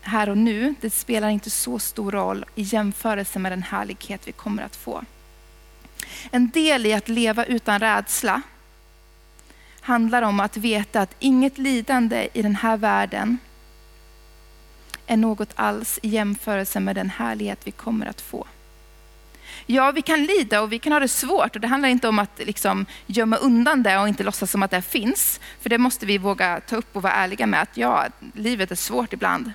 här 0.00 0.28
och 0.28 0.38
nu, 0.38 0.74
det 0.80 0.90
spelar 0.90 1.28
inte 1.28 1.50
så 1.50 1.78
stor 1.78 2.12
roll 2.12 2.44
i 2.54 2.62
jämförelse 2.62 3.38
med 3.38 3.52
den 3.52 3.62
härlighet 3.62 4.28
vi 4.28 4.32
kommer 4.32 4.62
att 4.62 4.76
få. 4.76 5.04
En 6.30 6.50
del 6.50 6.86
i 6.86 6.94
att 6.94 7.08
leva 7.08 7.44
utan 7.44 7.78
rädsla 7.78 8.42
handlar 9.80 10.22
om 10.22 10.40
att 10.40 10.56
veta 10.56 11.00
att 11.00 11.16
inget 11.18 11.58
lidande 11.58 12.28
i 12.32 12.42
den 12.42 12.56
här 12.56 12.76
världen 12.76 13.38
är 15.06 15.16
något 15.16 15.52
alls 15.54 15.98
i 16.02 16.08
jämförelse 16.08 16.80
med 16.80 16.96
den 16.96 17.10
härlighet 17.10 17.58
vi 17.64 17.70
kommer 17.70 18.06
att 18.06 18.20
få. 18.20 18.46
Ja, 19.66 19.90
vi 19.90 20.02
kan 20.02 20.24
lida 20.24 20.60
och 20.60 20.72
vi 20.72 20.78
kan 20.78 20.92
ha 20.92 21.00
det 21.00 21.08
svårt 21.08 21.54
och 21.54 21.60
det 21.60 21.68
handlar 21.68 21.88
inte 21.88 22.08
om 22.08 22.18
att 22.18 22.38
liksom 22.38 22.86
gömma 23.06 23.36
undan 23.36 23.82
det 23.82 23.98
och 23.98 24.08
inte 24.08 24.22
låtsas 24.24 24.50
som 24.50 24.62
att 24.62 24.70
det 24.70 24.82
finns. 24.82 25.40
För 25.60 25.70
det 25.70 25.78
måste 25.78 26.06
vi 26.06 26.18
våga 26.18 26.60
ta 26.60 26.76
upp 26.76 26.96
och 26.96 27.02
vara 27.02 27.12
ärliga 27.12 27.46
med 27.46 27.62
att 27.62 27.76
ja, 27.76 28.06
livet 28.34 28.70
är 28.70 28.74
svårt 28.74 29.12
ibland. 29.12 29.52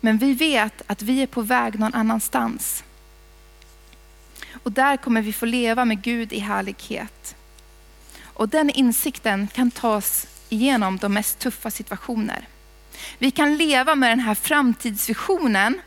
Men 0.00 0.18
vi 0.18 0.34
vet 0.34 0.82
att 0.86 1.02
vi 1.02 1.22
är 1.22 1.26
på 1.26 1.42
väg 1.42 1.78
någon 1.78 1.94
annanstans. 1.94 2.84
Och 4.62 4.72
där 4.72 4.96
kommer 4.96 5.22
vi 5.22 5.32
få 5.32 5.46
leva 5.46 5.84
med 5.84 6.02
Gud 6.02 6.32
i 6.32 6.38
härlighet. 6.38 7.36
Och 8.22 8.48
den 8.48 8.70
insikten 8.70 9.48
kan 9.48 9.70
tas 9.70 10.26
igenom 10.48 10.96
de 10.96 11.14
mest 11.14 11.38
tuffa 11.38 11.70
situationer. 11.70 12.48
Vi 13.18 13.30
kan 13.30 13.56
leva 13.56 13.94
med 13.94 14.10
den 14.10 14.20
här 14.20 14.34
framtidsvisionen 14.34 15.80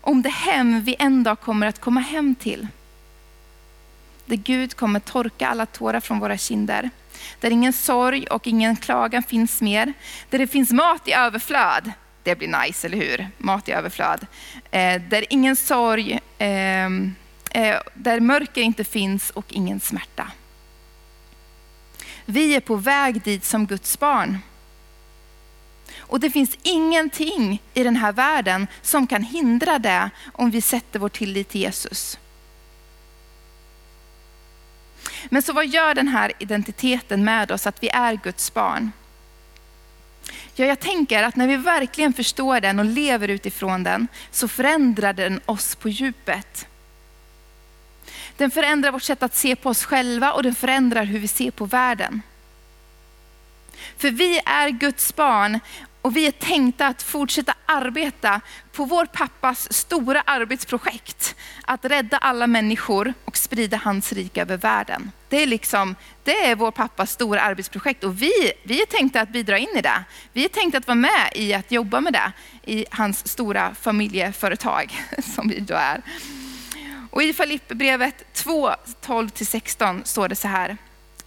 om 0.00 0.22
det 0.22 0.28
hem 0.28 0.80
vi 0.80 0.96
en 0.98 1.22
dag 1.22 1.40
kommer 1.40 1.66
att 1.66 1.80
komma 1.80 2.00
hem 2.00 2.34
till. 2.34 2.66
Där 4.26 4.36
Gud 4.36 4.74
kommer 4.74 5.00
torka 5.00 5.48
alla 5.48 5.66
tårar 5.66 6.00
från 6.00 6.18
våra 6.18 6.38
kinder. 6.38 6.90
Där 7.40 7.50
ingen 7.50 7.72
sorg 7.72 8.26
och 8.26 8.46
ingen 8.46 8.76
klagan 8.76 9.22
finns 9.22 9.60
mer. 9.60 9.92
Där 10.30 10.38
det 10.38 10.46
finns 10.46 10.72
mat 10.72 11.08
i 11.08 11.12
överflöd. 11.12 11.92
Det 12.22 12.36
blir 12.36 12.64
nice, 12.64 12.86
eller 12.86 12.96
hur? 12.98 13.28
Mat 13.38 13.68
i 13.68 13.72
överflöd. 13.72 14.26
Eh, 14.70 15.02
där 15.02 15.24
ingen 15.30 15.56
sorg, 15.56 16.20
eh, 16.38 16.86
eh, 17.50 17.80
där 17.94 18.20
mörker 18.20 18.62
inte 18.62 18.84
finns 18.84 19.30
och 19.30 19.52
ingen 19.52 19.80
smärta. 19.80 20.30
Vi 22.24 22.54
är 22.54 22.60
på 22.60 22.76
väg 22.76 23.22
dit 23.22 23.44
som 23.44 23.66
Guds 23.66 23.98
barn. 23.98 24.38
Och 25.98 26.20
det 26.20 26.30
finns 26.30 26.58
ingenting 26.62 27.62
i 27.74 27.84
den 27.84 27.96
här 27.96 28.12
världen 28.12 28.66
som 28.82 29.06
kan 29.06 29.22
hindra 29.22 29.78
det 29.78 30.10
om 30.32 30.50
vi 30.50 30.60
sätter 30.60 30.98
vår 30.98 31.08
tillit 31.08 31.48
till 31.48 31.60
Jesus. 31.60 32.18
Men 35.28 35.42
så 35.42 35.52
vad 35.52 35.66
gör 35.66 35.94
den 35.94 36.08
här 36.08 36.32
identiteten 36.38 37.24
med 37.24 37.52
oss, 37.52 37.66
att 37.66 37.82
vi 37.82 37.88
är 37.88 38.14
Guds 38.14 38.54
barn? 38.54 38.92
Ja, 40.54 40.66
jag 40.66 40.80
tänker 40.80 41.22
att 41.22 41.36
när 41.36 41.46
vi 41.46 41.56
verkligen 41.56 42.12
förstår 42.12 42.60
den 42.60 42.78
och 42.78 42.84
lever 42.84 43.28
utifrån 43.28 43.82
den, 43.82 44.08
så 44.30 44.48
förändrar 44.48 45.12
den 45.12 45.40
oss 45.46 45.74
på 45.74 45.88
djupet. 45.88 46.66
Den 48.36 48.50
förändrar 48.50 48.92
vårt 48.92 49.02
sätt 49.02 49.22
att 49.22 49.36
se 49.36 49.56
på 49.56 49.68
oss 49.68 49.84
själva 49.84 50.32
och 50.32 50.42
den 50.42 50.54
förändrar 50.54 51.04
hur 51.04 51.18
vi 51.18 51.28
ser 51.28 51.50
på 51.50 51.64
världen. 51.64 52.22
För 53.98 54.10
vi 54.10 54.40
är 54.44 54.68
Guds 54.68 55.16
barn 55.16 55.60
och 56.02 56.16
vi 56.16 56.26
är 56.26 56.30
tänkta 56.30 56.86
att 56.86 57.02
fortsätta 57.02 57.54
arbeta 57.66 58.40
på 58.72 58.84
vår 58.84 59.06
pappas 59.06 59.72
stora 59.72 60.20
arbetsprojekt. 60.20 61.36
Att 61.62 61.84
rädda 61.84 62.18
alla 62.18 62.46
människor 62.46 63.14
och 63.24 63.36
sprida 63.36 63.76
hans 63.76 64.12
rike 64.12 64.42
över 64.42 64.56
världen. 64.56 65.10
Det 65.28 65.42
är, 65.42 65.46
liksom, 65.46 65.94
det 66.24 66.46
är 66.46 66.56
vår 66.56 66.70
pappas 66.70 67.12
stora 67.12 67.40
arbetsprojekt 67.40 68.04
och 68.04 68.22
vi, 68.22 68.52
vi 68.62 68.82
är 68.82 68.86
tänkta 68.86 69.20
att 69.20 69.28
bidra 69.28 69.58
in 69.58 69.76
i 69.76 69.80
det. 69.80 70.04
Vi 70.32 70.44
är 70.44 70.48
tänkta 70.48 70.78
att 70.78 70.86
vara 70.86 70.94
med 70.94 71.32
i 71.34 71.54
att 71.54 71.72
jobba 71.72 72.00
med 72.00 72.12
det 72.12 72.32
i 72.72 72.84
hans 72.90 73.28
stora 73.28 73.74
familjeföretag 73.74 75.04
som 75.34 75.48
vi 75.48 75.60
då 75.60 75.74
är. 75.74 76.02
Och 77.10 77.22
i 77.22 77.32
Filipperbrevet 77.32 78.32
2, 78.32 78.70
12-16 79.02 80.04
står 80.04 80.28
det 80.28 80.36
så 80.36 80.48
här. 80.48 80.76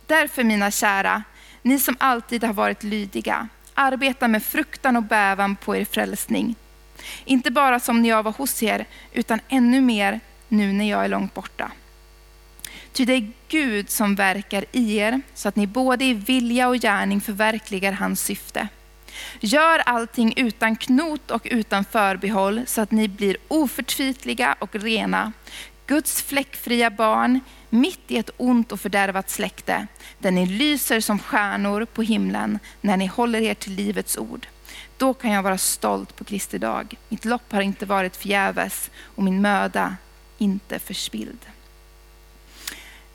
Därför 0.07 0.43
mina 0.43 0.71
kära, 0.71 1.23
ni 1.61 1.79
som 1.79 1.95
alltid 1.99 2.43
har 2.43 2.53
varit 2.53 2.83
lydiga, 2.83 3.47
arbeta 3.73 4.27
med 4.27 4.43
fruktan 4.43 4.95
och 4.95 5.03
bävan 5.03 5.55
på 5.55 5.75
er 5.75 5.85
frälsning. 5.85 6.55
Inte 7.25 7.51
bara 7.51 7.79
som 7.79 8.01
när 8.01 8.09
jag 8.09 8.23
var 8.23 8.31
hos 8.31 8.63
er, 8.63 8.85
utan 9.13 9.39
ännu 9.49 9.81
mer 9.81 10.19
nu 10.47 10.73
när 10.73 10.89
jag 10.89 11.05
är 11.05 11.09
långt 11.09 11.33
borta. 11.33 11.71
Ty 12.93 13.05
det 13.05 13.13
är 13.13 13.31
Gud 13.47 13.89
som 13.89 14.15
verkar 14.15 14.65
i 14.71 14.97
er, 14.97 15.21
så 15.33 15.47
att 15.49 15.55
ni 15.55 15.67
både 15.67 16.05
i 16.05 16.13
vilja 16.13 16.67
och 16.67 16.77
gärning 16.77 17.21
förverkligar 17.21 17.91
hans 17.91 18.21
syfte. 18.21 18.67
Gör 19.39 19.79
allting 19.79 20.33
utan 20.37 20.75
knot 20.75 21.31
och 21.31 21.47
utan 21.51 21.85
förbehåll, 21.85 22.61
så 22.65 22.81
att 22.81 22.91
ni 22.91 23.07
blir 23.07 23.37
oförtvitliga 23.47 24.55
och 24.59 24.75
rena, 24.75 25.31
Guds 25.87 26.21
fläckfria 26.21 26.89
barn, 26.89 27.39
mitt 27.71 28.11
i 28.11 28.17
ett 28.17 28.29
ont 28.37 28.71
och 28.71 28.79
fördärvat 28.79 29.29
släkte, 29.29 29.87
där 30.19 30.31
ni 30.31 30.45
lyser 30.45 30.99
som 30.99 31.19
stjärnor 31.19 31.85
på 31.85 32.01
himlen 32.01 32.59
när 32.81 32.97
ni 32.97 33.05
håller 33.05 33.41
er 33.41 33.53
till 33.53 33.73
livets 33.73 34.17
ord. 34.17 34.47
då 34.97 35.13
kan 35.13 35.31
jag 35.31 35.43
vara 35.43 35.57
stolt 35.57 36.15
på 36.15 36.23
Kristi 36.23 36.57
dag. 36.57 36.95
Mitt 37.09 37.25
lopp 37.25 37.51
har 37.51 37.61
inte 37.61 37.85
varit 37.85 38.15
förgäves 38.15 38.91
och 39.15 39.23
min 39.23 39.41
möda 39.41 39.95
inte 40.37 40.79
förspilld. 40.79 41.39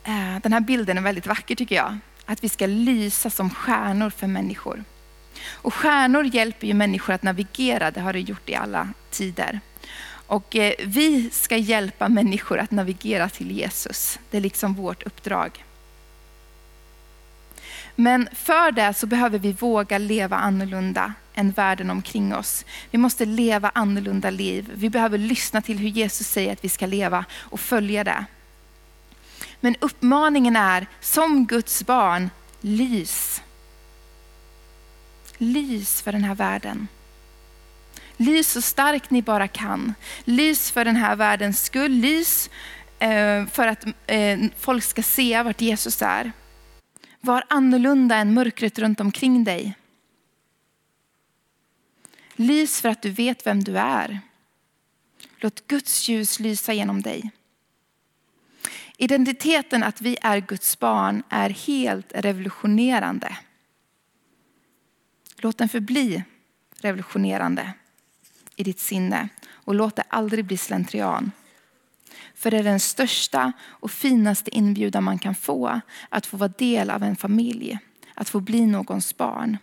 Eh, 0.04 0.38
den 0.42 0.52
här 0.52 0.60
bilden 0.60 0.98
är 0.98 1.02
väldigt 1.02 1.26
vacker 1.26 1.54
tycker 1.54 1.76
jag. 1.76 1.98
Att 2.24 2.44
vi 2.44 2.48
ska 2.48 2.66
lysa 2.66 3.30
som 3.30 3.50
stjärnor 3.50 4.10
för 4.10 4.26
människor. 4.26 4.84
Och 5.50 5.74
stjärnor 5.74 6.24
hjälper 6.24 6.66
ju 6.66 6.74
människor 6.74 7.12
att 7.12 7.22
navigera, 7.22 7.90
det 7.90 8.00
har 8.00 8.12
det 8.12 8.20
gjort 8.20 8.48
i 8.48 8.54
alla 8.54 8.88
tider. 9.10 9.60
Och 10.26 10.56
eh, 10.56 10.74
vi 10.78 11.30
ska 11.30 11.56
hjälpa 11.56 12.08
människor 12.08 12.58
att 12.58 12.70
navigera 12.70 13.28
till 13.28 13.50
Jesus. 13.50 14.18
Det 14.30 14.36
är 14.36 14.40
liksom 14.40 14.74
vårt 14.74 15.02
uppdrag. 15.02 15.64
Men 17.94 18.28
för 18.32 18.72
det 18.72 18.94
så 18.94 19.06
behöver 19.06 19.38
vi 19.38 19.52
våga 19.52 19.98
leva 19.98 20.36
annorlunda 20.36 21.12
än 21.34 21.50
världen 21.50 21.90
omkring 21.90 22.34
oss. 22.34 22.64
Vi 22.90 22.98
måste 22.98 23.24
leva 23.24 23.70
annorlunda 23.74 24.30
liv. 24.30 24.70
Vi 24.74 24.90
behöver 24.90 25.18
lyssna 25.18 25.62
till 25.62 25.78
hur 25.78 25.88
Jesus 25.88 26.28
säger 26.28 26.52
att 26.52 26.64
vi 26.64 26.68
ska 26.68 26.86
leva 26.86 27.24
och 27.32 27.60
följa 27.60 28.04
det. 28.04 28.24
Men 29.60 29.76
uppmaningen 29.80 30.56
är, 30.56 30.86
som 31.00 31.46
Guds 31.46 31.86
barn, 31.86 32.30
lys. 32.60 33.42
Lys 35.38 36.02
för 36.02 36.12
den 36.12 36.24
här 36.24 36.34
världen. 36.34 36.88
Lys 38.16 38.52
så 38.52 38.62
starkt 38.62 39.10
ni 39.10 39.22
bara 39.22 39.48
kan. 39.48 39.94
Lys 40.24 40.70
för 40.70 40.84
den 40.84 40.96
här 40.96 41.16
världens 41.16 41.62
skull. 41.62 41.92
Lys 41.92 42.50
eh, 42.98 43.46
för 43.46 43.66
att 43.66 43.84
eh, 44.06 44.40
folk 44.58 44.84
ska 44.84 45.02
se 45.02 45.42
vart 45.42 45.60
Jesus 45.60 46.02
är. 46.02 46.32
Var 47.20 47.44
annorlunda 47.48 48.16
än 48.16 48.34
mörkret 48.34 48.78
runt 48.78 49.00
omkring 49.00 49.44
dig. 49.44 49.74
Lys 52.36 52.80
för 52.80 52.88
att 52.88 53.02
du 53.02 53.10
vet 53.10 53.46
vem 53.46 53.64
du 53.64 53.78
är. 53.78 54.20
Låt 55.38 55.66
Guds 55.66 56.08
ljus 56.08 56.40
lysa 56.40 56.72
genom 56.72 57.02
dig. 57.02 57.30
Identiteten 58.96 59.82
att 59.82 60.00
vi 60.00 60.16
är 60.22 60.40
Guds 60.40 60.78
barn 60.78 61.22
är 61.28 61.50
helt 61.50 62.12
revolutionerande. 62.14 63.36
Låt 65.36 65.58
den 65.58 65.68
förbli 65.68 66.22
revolutionerande 66.80 67.72
i 68.56 68.62
ditt 68.62 68.80
sinne 68.80 69.28
och 69.50 69.74
låt 69.74 69.96
det 69.96 70.04
aldrig 70.08 70.44
bli 70.44 70.56
slentrian. 70.56 71.32
För 72.34 72.50
det 72.50 72.58
är 72.58 72.62
den 72.62 72.80
största 72.80 73.52
och 73.64 73.90
finaste 73.90 74.56
inbjudan 74.56 75.04
man 75.04 75.18
kan 75.18 75.34
få, 75.34 75.80
att 76.08 76.26
få 76.26 76.36
vara 76.36 76.52
del 76.58 76.90
av 76.90 77.02
en 77.02 77.16
familj, 77.16 77.78
att 78.14 78.28
få 78.28 78.40
bli 78.40 78.66
någons 78.66 79.16
barn. 79.16 79.58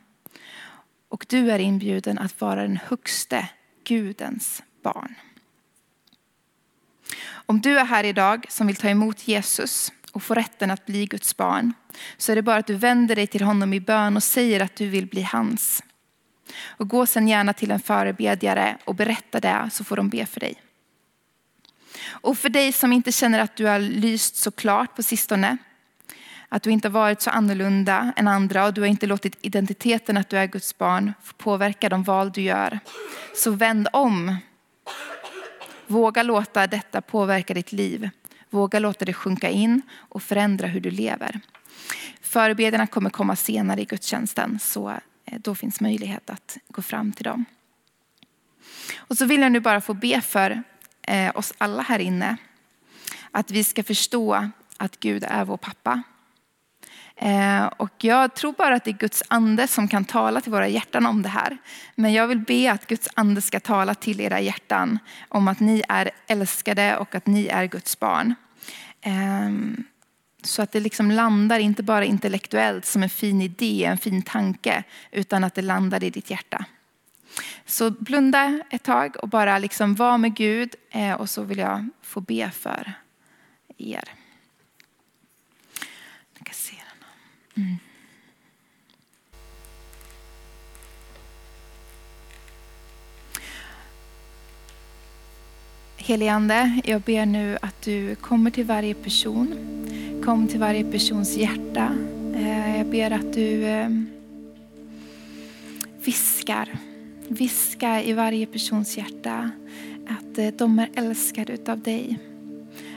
Och 1.10 1.26
du 1.30 1.52
är 1.52 1.60
inbjuden 1.60 2.18
att 2.20 2.42
vara 2.42 2.62
den 2.62 2.80
högste 2.86 3.50
Gudens 3.84 4.64
barn. 4.84 5.16
Om 7.26 7.62
du 7.62 7.80
är 7.80 7.86
här 7.86 8.04
idag 8.04 8.46
som 8.50 8.68
vill 8.68 8.76
ta 8.76 8.90
emot 8.90 9.28
Jesus 9.28 9.92
och 10.12 10.24
få 10.24 10.34
rätten 10.34 10.72
att 10.72 10.86
bli 10.86 11.06
Guds 11.06 11.38
barn, 11.38 11.74
så 12.18 12.32
är 12.32 12.36
det 12.36 12.42
bara 12.42 12.58
att 12.58 12.68
du 12.68 12.76
vänder 12.76 13.16
dig 13.16 13.28
till 13.28 13.42
honom 13.42 13.74
i 13.74 13.80
bön 13.80 14.16
och 14.16 14.24
säger 14.24 14.60
att 14.60 14.76
du 14.76 14.88
vill 14.88 15.08
bli 15.08 15.22
hans. 15.22 15.84
Och 16.68 16.90
gå 16.90 17.06
sen 17.06 17.28
gärna 17.28 17.54
till 17.54 17.72
en 17.72 17.80
förebedjare 17.80 18.78
och 18.86 18.96
berätta 18.96 19.40
det 19.40 19.70
så 19.72 19.84
får 19.84 19.96
de 19.96 20.10
be 20.10 20.26
för 20.26 20.40
dig. 20.40 20.56
Och 22.06 22.38
för 22.38 22.50
dig 22.50 22.72
som 22.72 22.94
inte 22.94 23.12
känner 23.12 23.40
att 23.40 23.56
du 23.56 23.66
har 23.66 23.80
lyst 23.80 24.36
så 24.36 24.52
klart 24.52 24.96
på 24.96 25.04
sistone, 25.04 25.58
att 26.50 26.64
du 26.64 26.72
inte 26.72 26.88
har 26.88 26.94
varit 26.94 27.22
så 27.22 27.30
annorlunda 27.30 28.14
än 28.16 28.28
andra 28.28 28.66
och 28.66 28.74
du 28.74 28.82
har 28.82 28.88
inte 28.88 29.08
låtit 29.08 29.38
identiteten 29.42 30.18
att 30.18 30.30
du 30.30 30.38
är 30.38 30.46
Guds 30.46 30.78
barn 30.78 31.14
påverka 31.38 31.90
de 31.90 32.04
val 32.04 32.32
du 32.32 32.42
gör. 32.42 32.80
Så 33.36 33.52
vänd 33.52 33.88
om. 33.94 34.36
Våga 35.88 36.24
låta 36.24 36.68
detta 36.68 37.02
påverka 37.02 37.54
ditt 37.54 37.72
liv. 37.72 38.10
Våga 38.50 38.80
låta 38.80 39.06
det 39.06 39.14
sjunka 39.14 39.50
in 39.50 39.82
och 39.96 40.24
förändra 40.24 40.68
hur 40.68 40.82
du 40.82 40.92
lever. 40.92 41.40
Förebedjarna 42.22 42.88
kommer 42.88 43.10
komma 43.10 43.36
senare 43.36 43.82
i 43.82 43.86
gudstjänsten 43.86 44.60
så 44.60 44.94
Eh, 45.26 45.40
då 45.40 45.56
finns 45.56 45.82
möjlighet 45.82 46.30
att 46.30 46.58
gå 46.68 46.82
fram 46.82 47.12
till 47.12 47.24
dem. 47.24 47.46
Och 48.98 49.18
så 49.18 49.26
vill 49.26 49.42
jag 49.42 49.52
nu 49.52 49.60
bara 49.60 49.82
få 49.82 49.94
be 49.94 50.22
för 50.22 50.64
eh, 51.02 51.32
oss 51.36 51.54
alla 51.58 51.84
här 51.84 52.00
inne. 52.00 52.38
Att 53.32 53.52
vi 53.52 53.64
ska 53.64 53.84
förstå 53.84 54.50
att 54.78 55.00
Gud 55.00 55.24
är 55.28 55.46
vår 55.46 55.58
pappa. 55.58 56.04
Eh, 57.16 57.66
och 57.66 58.04
jag 58.04 58.36
tror 58.36 58.54
bara 58.54 58.76
att 58.76 58.84
det 58.84 58.92
är 58.92 58.98
Guds 58.98 59.24
ande 59.28 59.68
som 59.68 59.88
kan 59.88 60.06
tala 60.06 60.42
till 60.42 60.52
våra 60.52 60.68
hjärtan 60.68 61.06
om 61.06 61.22
det 61.22 61.30
här. 61.30 61.58
Men 61.96 62.14
jag 62.14 62.28
vill 62.28 62.40
be 62.40 62.72
att 62.72 62.88
Guds 62.88 63.10
ande 63.14 63.42
ska 63.42 63.60
tala 63.60 63.96
till 63.96 64.22
era 64.22 64.40
hjärtan 64.40 65.00
om 65.30 65.48
att 65.48 65.60
ni 65.60 65.84
är 65.90 66.12
älskade 66.28 66.98
och 66.98 67.16
att 67.16 67.28
ni 67.28 67.48
är 67.48 67.66
Guds 67.66 68.00
barn. 68.00 68.36
Ehm, 69.02 69.84
så 70.44 70.62
att 70.62 70.72
det 70.72 70.80
liksom 70.80 71.12
landar 71.12 71.60
inte 71.60 71.84
bara 71.84 72.06
intellektuellt 72.06 72.86
som 72.86 73.04
en 73.04 73.10
fin 73.10 73.42
idé, 73.42 73.86
en 73.86 73.98
fin 73.98 74.22
tanke, 74.22 74.84
utan 75.12 75.44
att 75.44 75.56
det 75.56 75.62
landar 75.62 76.04
i 76.04 76.10
ditt 76.10 76.30
hjärta. 76.30 76.66
Så 77.66 77.92
blunda 77.92 78.60
ett 78.70 78.84
tag 78.84 79.16
och 79.18 79.30
bara 79.30 79.60
liksom 79.60 79.96
vara 79.96 80.18
med 80.18 80.36
Gud 80.36 80.76
eh, 80.92 81.14
och 81.14 81.30
så 81.30 81.44
vill 81.44 81.58
jag 81.58 81.90
få 82.02 82.22
be 82.22 82.52
för 82.52 82.94
er. 83.78 84.10
Mm. 87.58 87.78
Heligande, 95.98 96.82
jag 96.84 97.02
ber 97.02 97.26
nu 97.26 97.58
att 97.62 97.82
du 97.82 98.16
kommer 98.16 98.52
till 98.52 98.66
varje 98.66 98.94
person. 98.94 99.54
Kom 100.26 100.48
till 100.48 100.60
varje 100.60 100.84
persons 100.84 101.38
hjärta. 101.38 101.96
Eh, 102.36 102.78
jag 102.78 102.88
ber 102.88 103.12
att 103.12 103.34
du 103.34 103.66
eh, 103.66 103.90
viskar. 106.06 106.70
Viska 107.28 108.04
i 108.04 108.14
varje 108.14 108.46
persons 108.46 108.98
hjärta 108.98 109.50
att 110.08 110.38
eh, 110.38 110.48
de 110.58 110.80
är 110.80 110.90
älskade 110.96 111.54
utav 111.54 111.80
dig. 111.80 112.20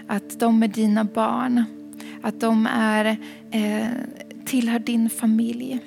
Att 0.07 0.41
de 0.41 0.63
är 0.63 0.69
dina 0.69 1.05
barn. 1.05 1.65
Att 2.23 2.41
de 2.41 2.69
är 2.73 3.17
tillhör 4.45 4.79
din 4.79 5.11
familj. 5.11 5.81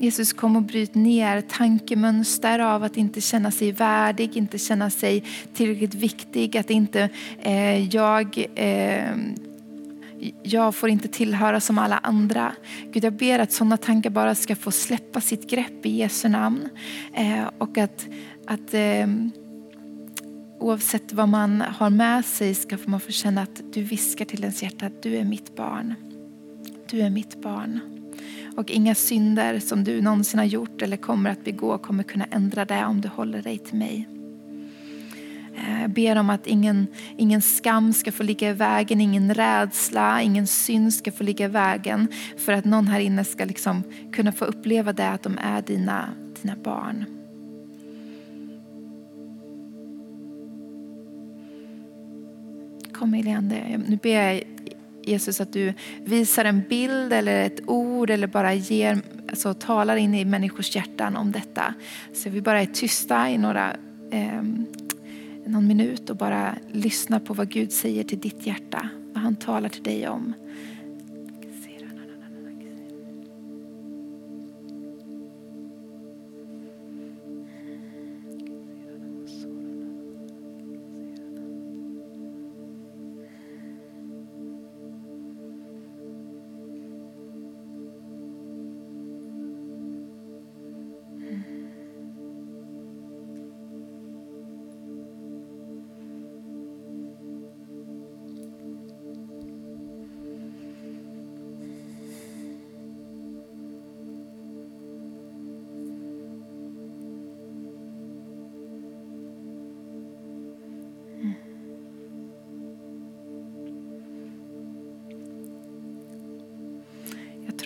Jesus 0.00 0.32
kom 0.32 0.56
och 0.56 0.62
bryt 0.62 0.94
ner 0.94 1.40
tankemönster 1.40 2.58
av 2.58 2.82
att 2.82 2.96
inte 2.96 3.20
känna 3.20 3.50
sig 3.50 3.72
värdig, 3.72 4.36
inte 4.36 4.58
känna 4.58 4.90
sig 4.90 5.24
tillräckligt 5.54 5.94
viktig, 5.94 6.56
att 6.56 6.70
inte 6.70 7.08
eh, 7.38 7.94
jag 7.94 8.46
eh, 8.54 9.16
jag 10.42 10.74
får 10.74 10.88
inte 10.88 11.08
tillhöra 11.08 11.60
som 11.60 11.78
alla 11.78 11.98
andra. 11.98 12.52
Gud, 12.92 13.04
jag 13.04 13.12
ber 13.12 13.38
att 13.38 13.52
sådana 13.52 13.76
tankar 13.76 14.10
bara 14.10 14.34
ska 14.34 14.56
få 14.56 14.70
släppa 14.70 15.20
sitt 15.20 15.50
grepp 15.50 15.86
i 15.86 15.90
Jesu 15.90 16.28
namn. 16.28 16.68
Eh, 17.14 17.50
och 17.58 17.78
att, 17.78 18.06
att 18.46 18.74
eh, 18.74 19.06
oavsett 20.58 21.12
vad 21.12 21.28
man 21.28 21.60
har 21.60 21.90
med 21.90 22.24
sig 22.24 22.54
ska 22.54 22.78
man 22.84 23.00
få 23.00 23.12
känna 23.12 23.42
att 23.42 23.60
du 23.72 23.82
viskar 23.82 24.24
till 24.24 24.40
ens 24.40 24.62
hjärta 24.62 24.86
att 24.86 25.02
du 25.02 25.16
är 25.16 25.24
mitt 25.24 25.56
barn 25.56 25.94
du 26.90 27.00
är 27.00 27.10
mitt 27.10 27.42
barn. 27.42 27.97
Och 28.58 28.70
inga 28.70 28.94
synder 28.94 29.58
som 29.58 29.84
du 29.84 30.00
någonsin 30.02 30.38
har 30.38 30.46
gjort 30.46 30.82
eller 30.82 30.96
kommer 30.96 31.30
att 31.30 31.44
begå 31.44 31.78
kommer 31.78 32.02
kunna 32.02 32.24
ändra 32.24 32.64
det 32.64 32.84
om 32.84 33.00
du 33.00 33.08
håller 33.08 33.42
dig 33.42 33.58
till 33.58 33.78
mig. 33.78 34.08
Eh, 35.56 35.80
jag 35.80 35.90
ber 35.90 36.16
om 36.16 36.30
att 36.30 36.46
ingen, 36.46 36.86
ingen 37.16 37.42
skam 37.42 37.92
ska 37.92 38.12
få 38.12 38.22
ligga 38.22 38.50
i 38.50 38.52
vägen, 38.52 39.00
ingen 39.00 39.34
rädsla, 39.34 40.22
ingen 40.22 40.46
synd 40.46 40.94
ska 40.94 41.12
få 41.12 41.24
ligga 41.24 41.44
i 41.44 41.48
vägen 41.48 42.08
för 42.36 42.52
att 42.52 42.64
någon 42.64 42.86
här 42.86 43.00
inne 43.00 43.24
ska 43.24 43.44
liksom 43.44 43.82
kunna 44.12 44.32
få 44.32 44.44
uppleva 44.44 44.92
det 44.92 45.08
att 45.08 45.22
de 45.22 45.38
är 45.38 45.62
dina, 45.62 46.08
dina 46.42 46.56
barn. 46.56 47.04
Kom 52.92 53.14
Eliande, 53.14 53.80
nu 53.86 53.98
ber 54.02 54.10
jag 54.10 54.42
Jesus 55.08 55.40
att 55.40 55.52
du 55.52 55.74
visar 56.04 56.44
en 56.44 56.62
bild 56.68 57.12
eller 57.12 57.46
ett 57.46 57.60
ord 57.66 58.10
eller 58.10 58.26
bara 58.26 58.54
ger, 58.54 59.02
alltså 59.28 59.54
talar 59.54 59.96
in 59.96 60.14
i 60.14 60.24
människors 60.24 60.76
hjärtan 60.76 61.16
om 61.16 61.32
detta. 61.32 61.74
Så 62.12 62.30
vi 62.30 62.40
bara 62.40 62.62
är 62.62 62.66
tysta 62.66 63.30
i 63.30 63.38
några, 63.38 63.76
eh, 64.10 64.42
någon 65.46 65.66
minut 65.66 66.10
och 66.10 66.16
bara 66.16 66.54
lyssnar 66.72 67.20
på 67.20 67.34
vad 67.34 67.48
Gud 67.48 67.72
säger 67.72 68.04
till 68.04 68.20
ditt 68.20 68.46
hjärta. 68.46 68.88
Vad 69.12 69.22
han 69.22 69.36
talar 69.36 69.68
till 69.68 69.82
dig 69.82 70.08
om. 70.08 70.34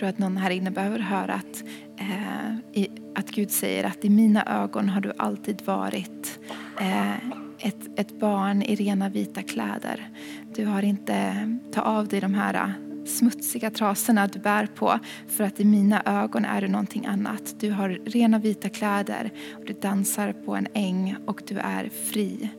Tror 0.03 0.09
att 0.09 0.17
någon 0.17 0.37
här 0.37 0.49
inne 0.49 0.71
behöver 0.71 0.99
höra 0.99 1.33
att, 1.33 1.63
eh, 1.99 2.81
i, 2.81 2.89
att 3.15 3.31
Gud 3.31 3.51
säger 3.51 3.83
att 3.83 4.05
i 4.05 4.09
mina 4.09 4.63
ögon 4.63 4.89
har 4.89 5.01
du 5.01 5.13
alltid 5.17 5.61
varit 5.65 6.39
eh, 6.79 7.15
ett, 7.59 7.99
ett 7.99 8.19
barn 8.19 8.61
i 8.61 8.75
rena 8.75 9.09
vita 9.09 9.41
kläder. 9.41 10.09
Du 10.55 10.65
har 10.65 10.81
inte 10.81 11.33
tagit 11.71 11.87
av 11.87 12.07
dig 12.07 12.21
de 12.21 12.33
här 12.33 12.73
smutsiga 13.05 13.71
trasorna 13.71 14.27
du 14.27 14.39
bär 14.39 14.67
på 14.75 14.99
för 15.27 15.43
att 15.43 15.59
i 15.59 15.65
mina 15.65 16.01
ögon 16.05 16.45
är 16.45 16.61
du 16.61 16.67
någonting 16.67 17.05
annat. 17.05 17.55
Du 17.59 17.71
har 17.71 17.89
rena 17.89 18.39
vita 18.39 18.69
kläder 18.69 19.31
och 19.59 19.65
du 19.65 19.73
dansar 19.73 20.33
på 20.33 20.55
en 20.55 20.67
äng 20.73 21.15
och 21.25 21.41
du 21.47 21.57
är 21.57 21.89
fri. 21.89 22.49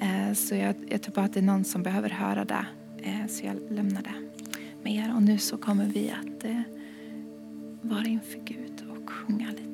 Eh, 0.00 0.34
så 0.34 0.54
jag, 0.54 0.74
jag 0.88 1.02
tror 1.02 1.14
bara 1.14 1.24
att 1.24 1.34
det 1.34 1.40
är 1.40 1.44
någon 1.44 1.64
som 1.64 1.82
behöver 1.82 2.10
höra 2.10 2.44
det. 2.44 2.66
Eh, 3.02 3.26
så 3.28 3.46
jag 3.46 3.72
lämnar 3.72 4.02
det 4.02 4.14
med 4.82 4.94
er. 4.94 5.14
Och 5.16 5.22
nu 5.22 5.38
så 5.38 5.56
kommer 5.56 5.86
vi 5.86 6.10
att 6.10 6.44
eh, 6.44 6.60
vara 7.84 8.04
inför 8.04 8.38
Gud 8.44 8.84
och 8.90 9.10
sjunga 9.10 9.50
lite. 9.50 9.73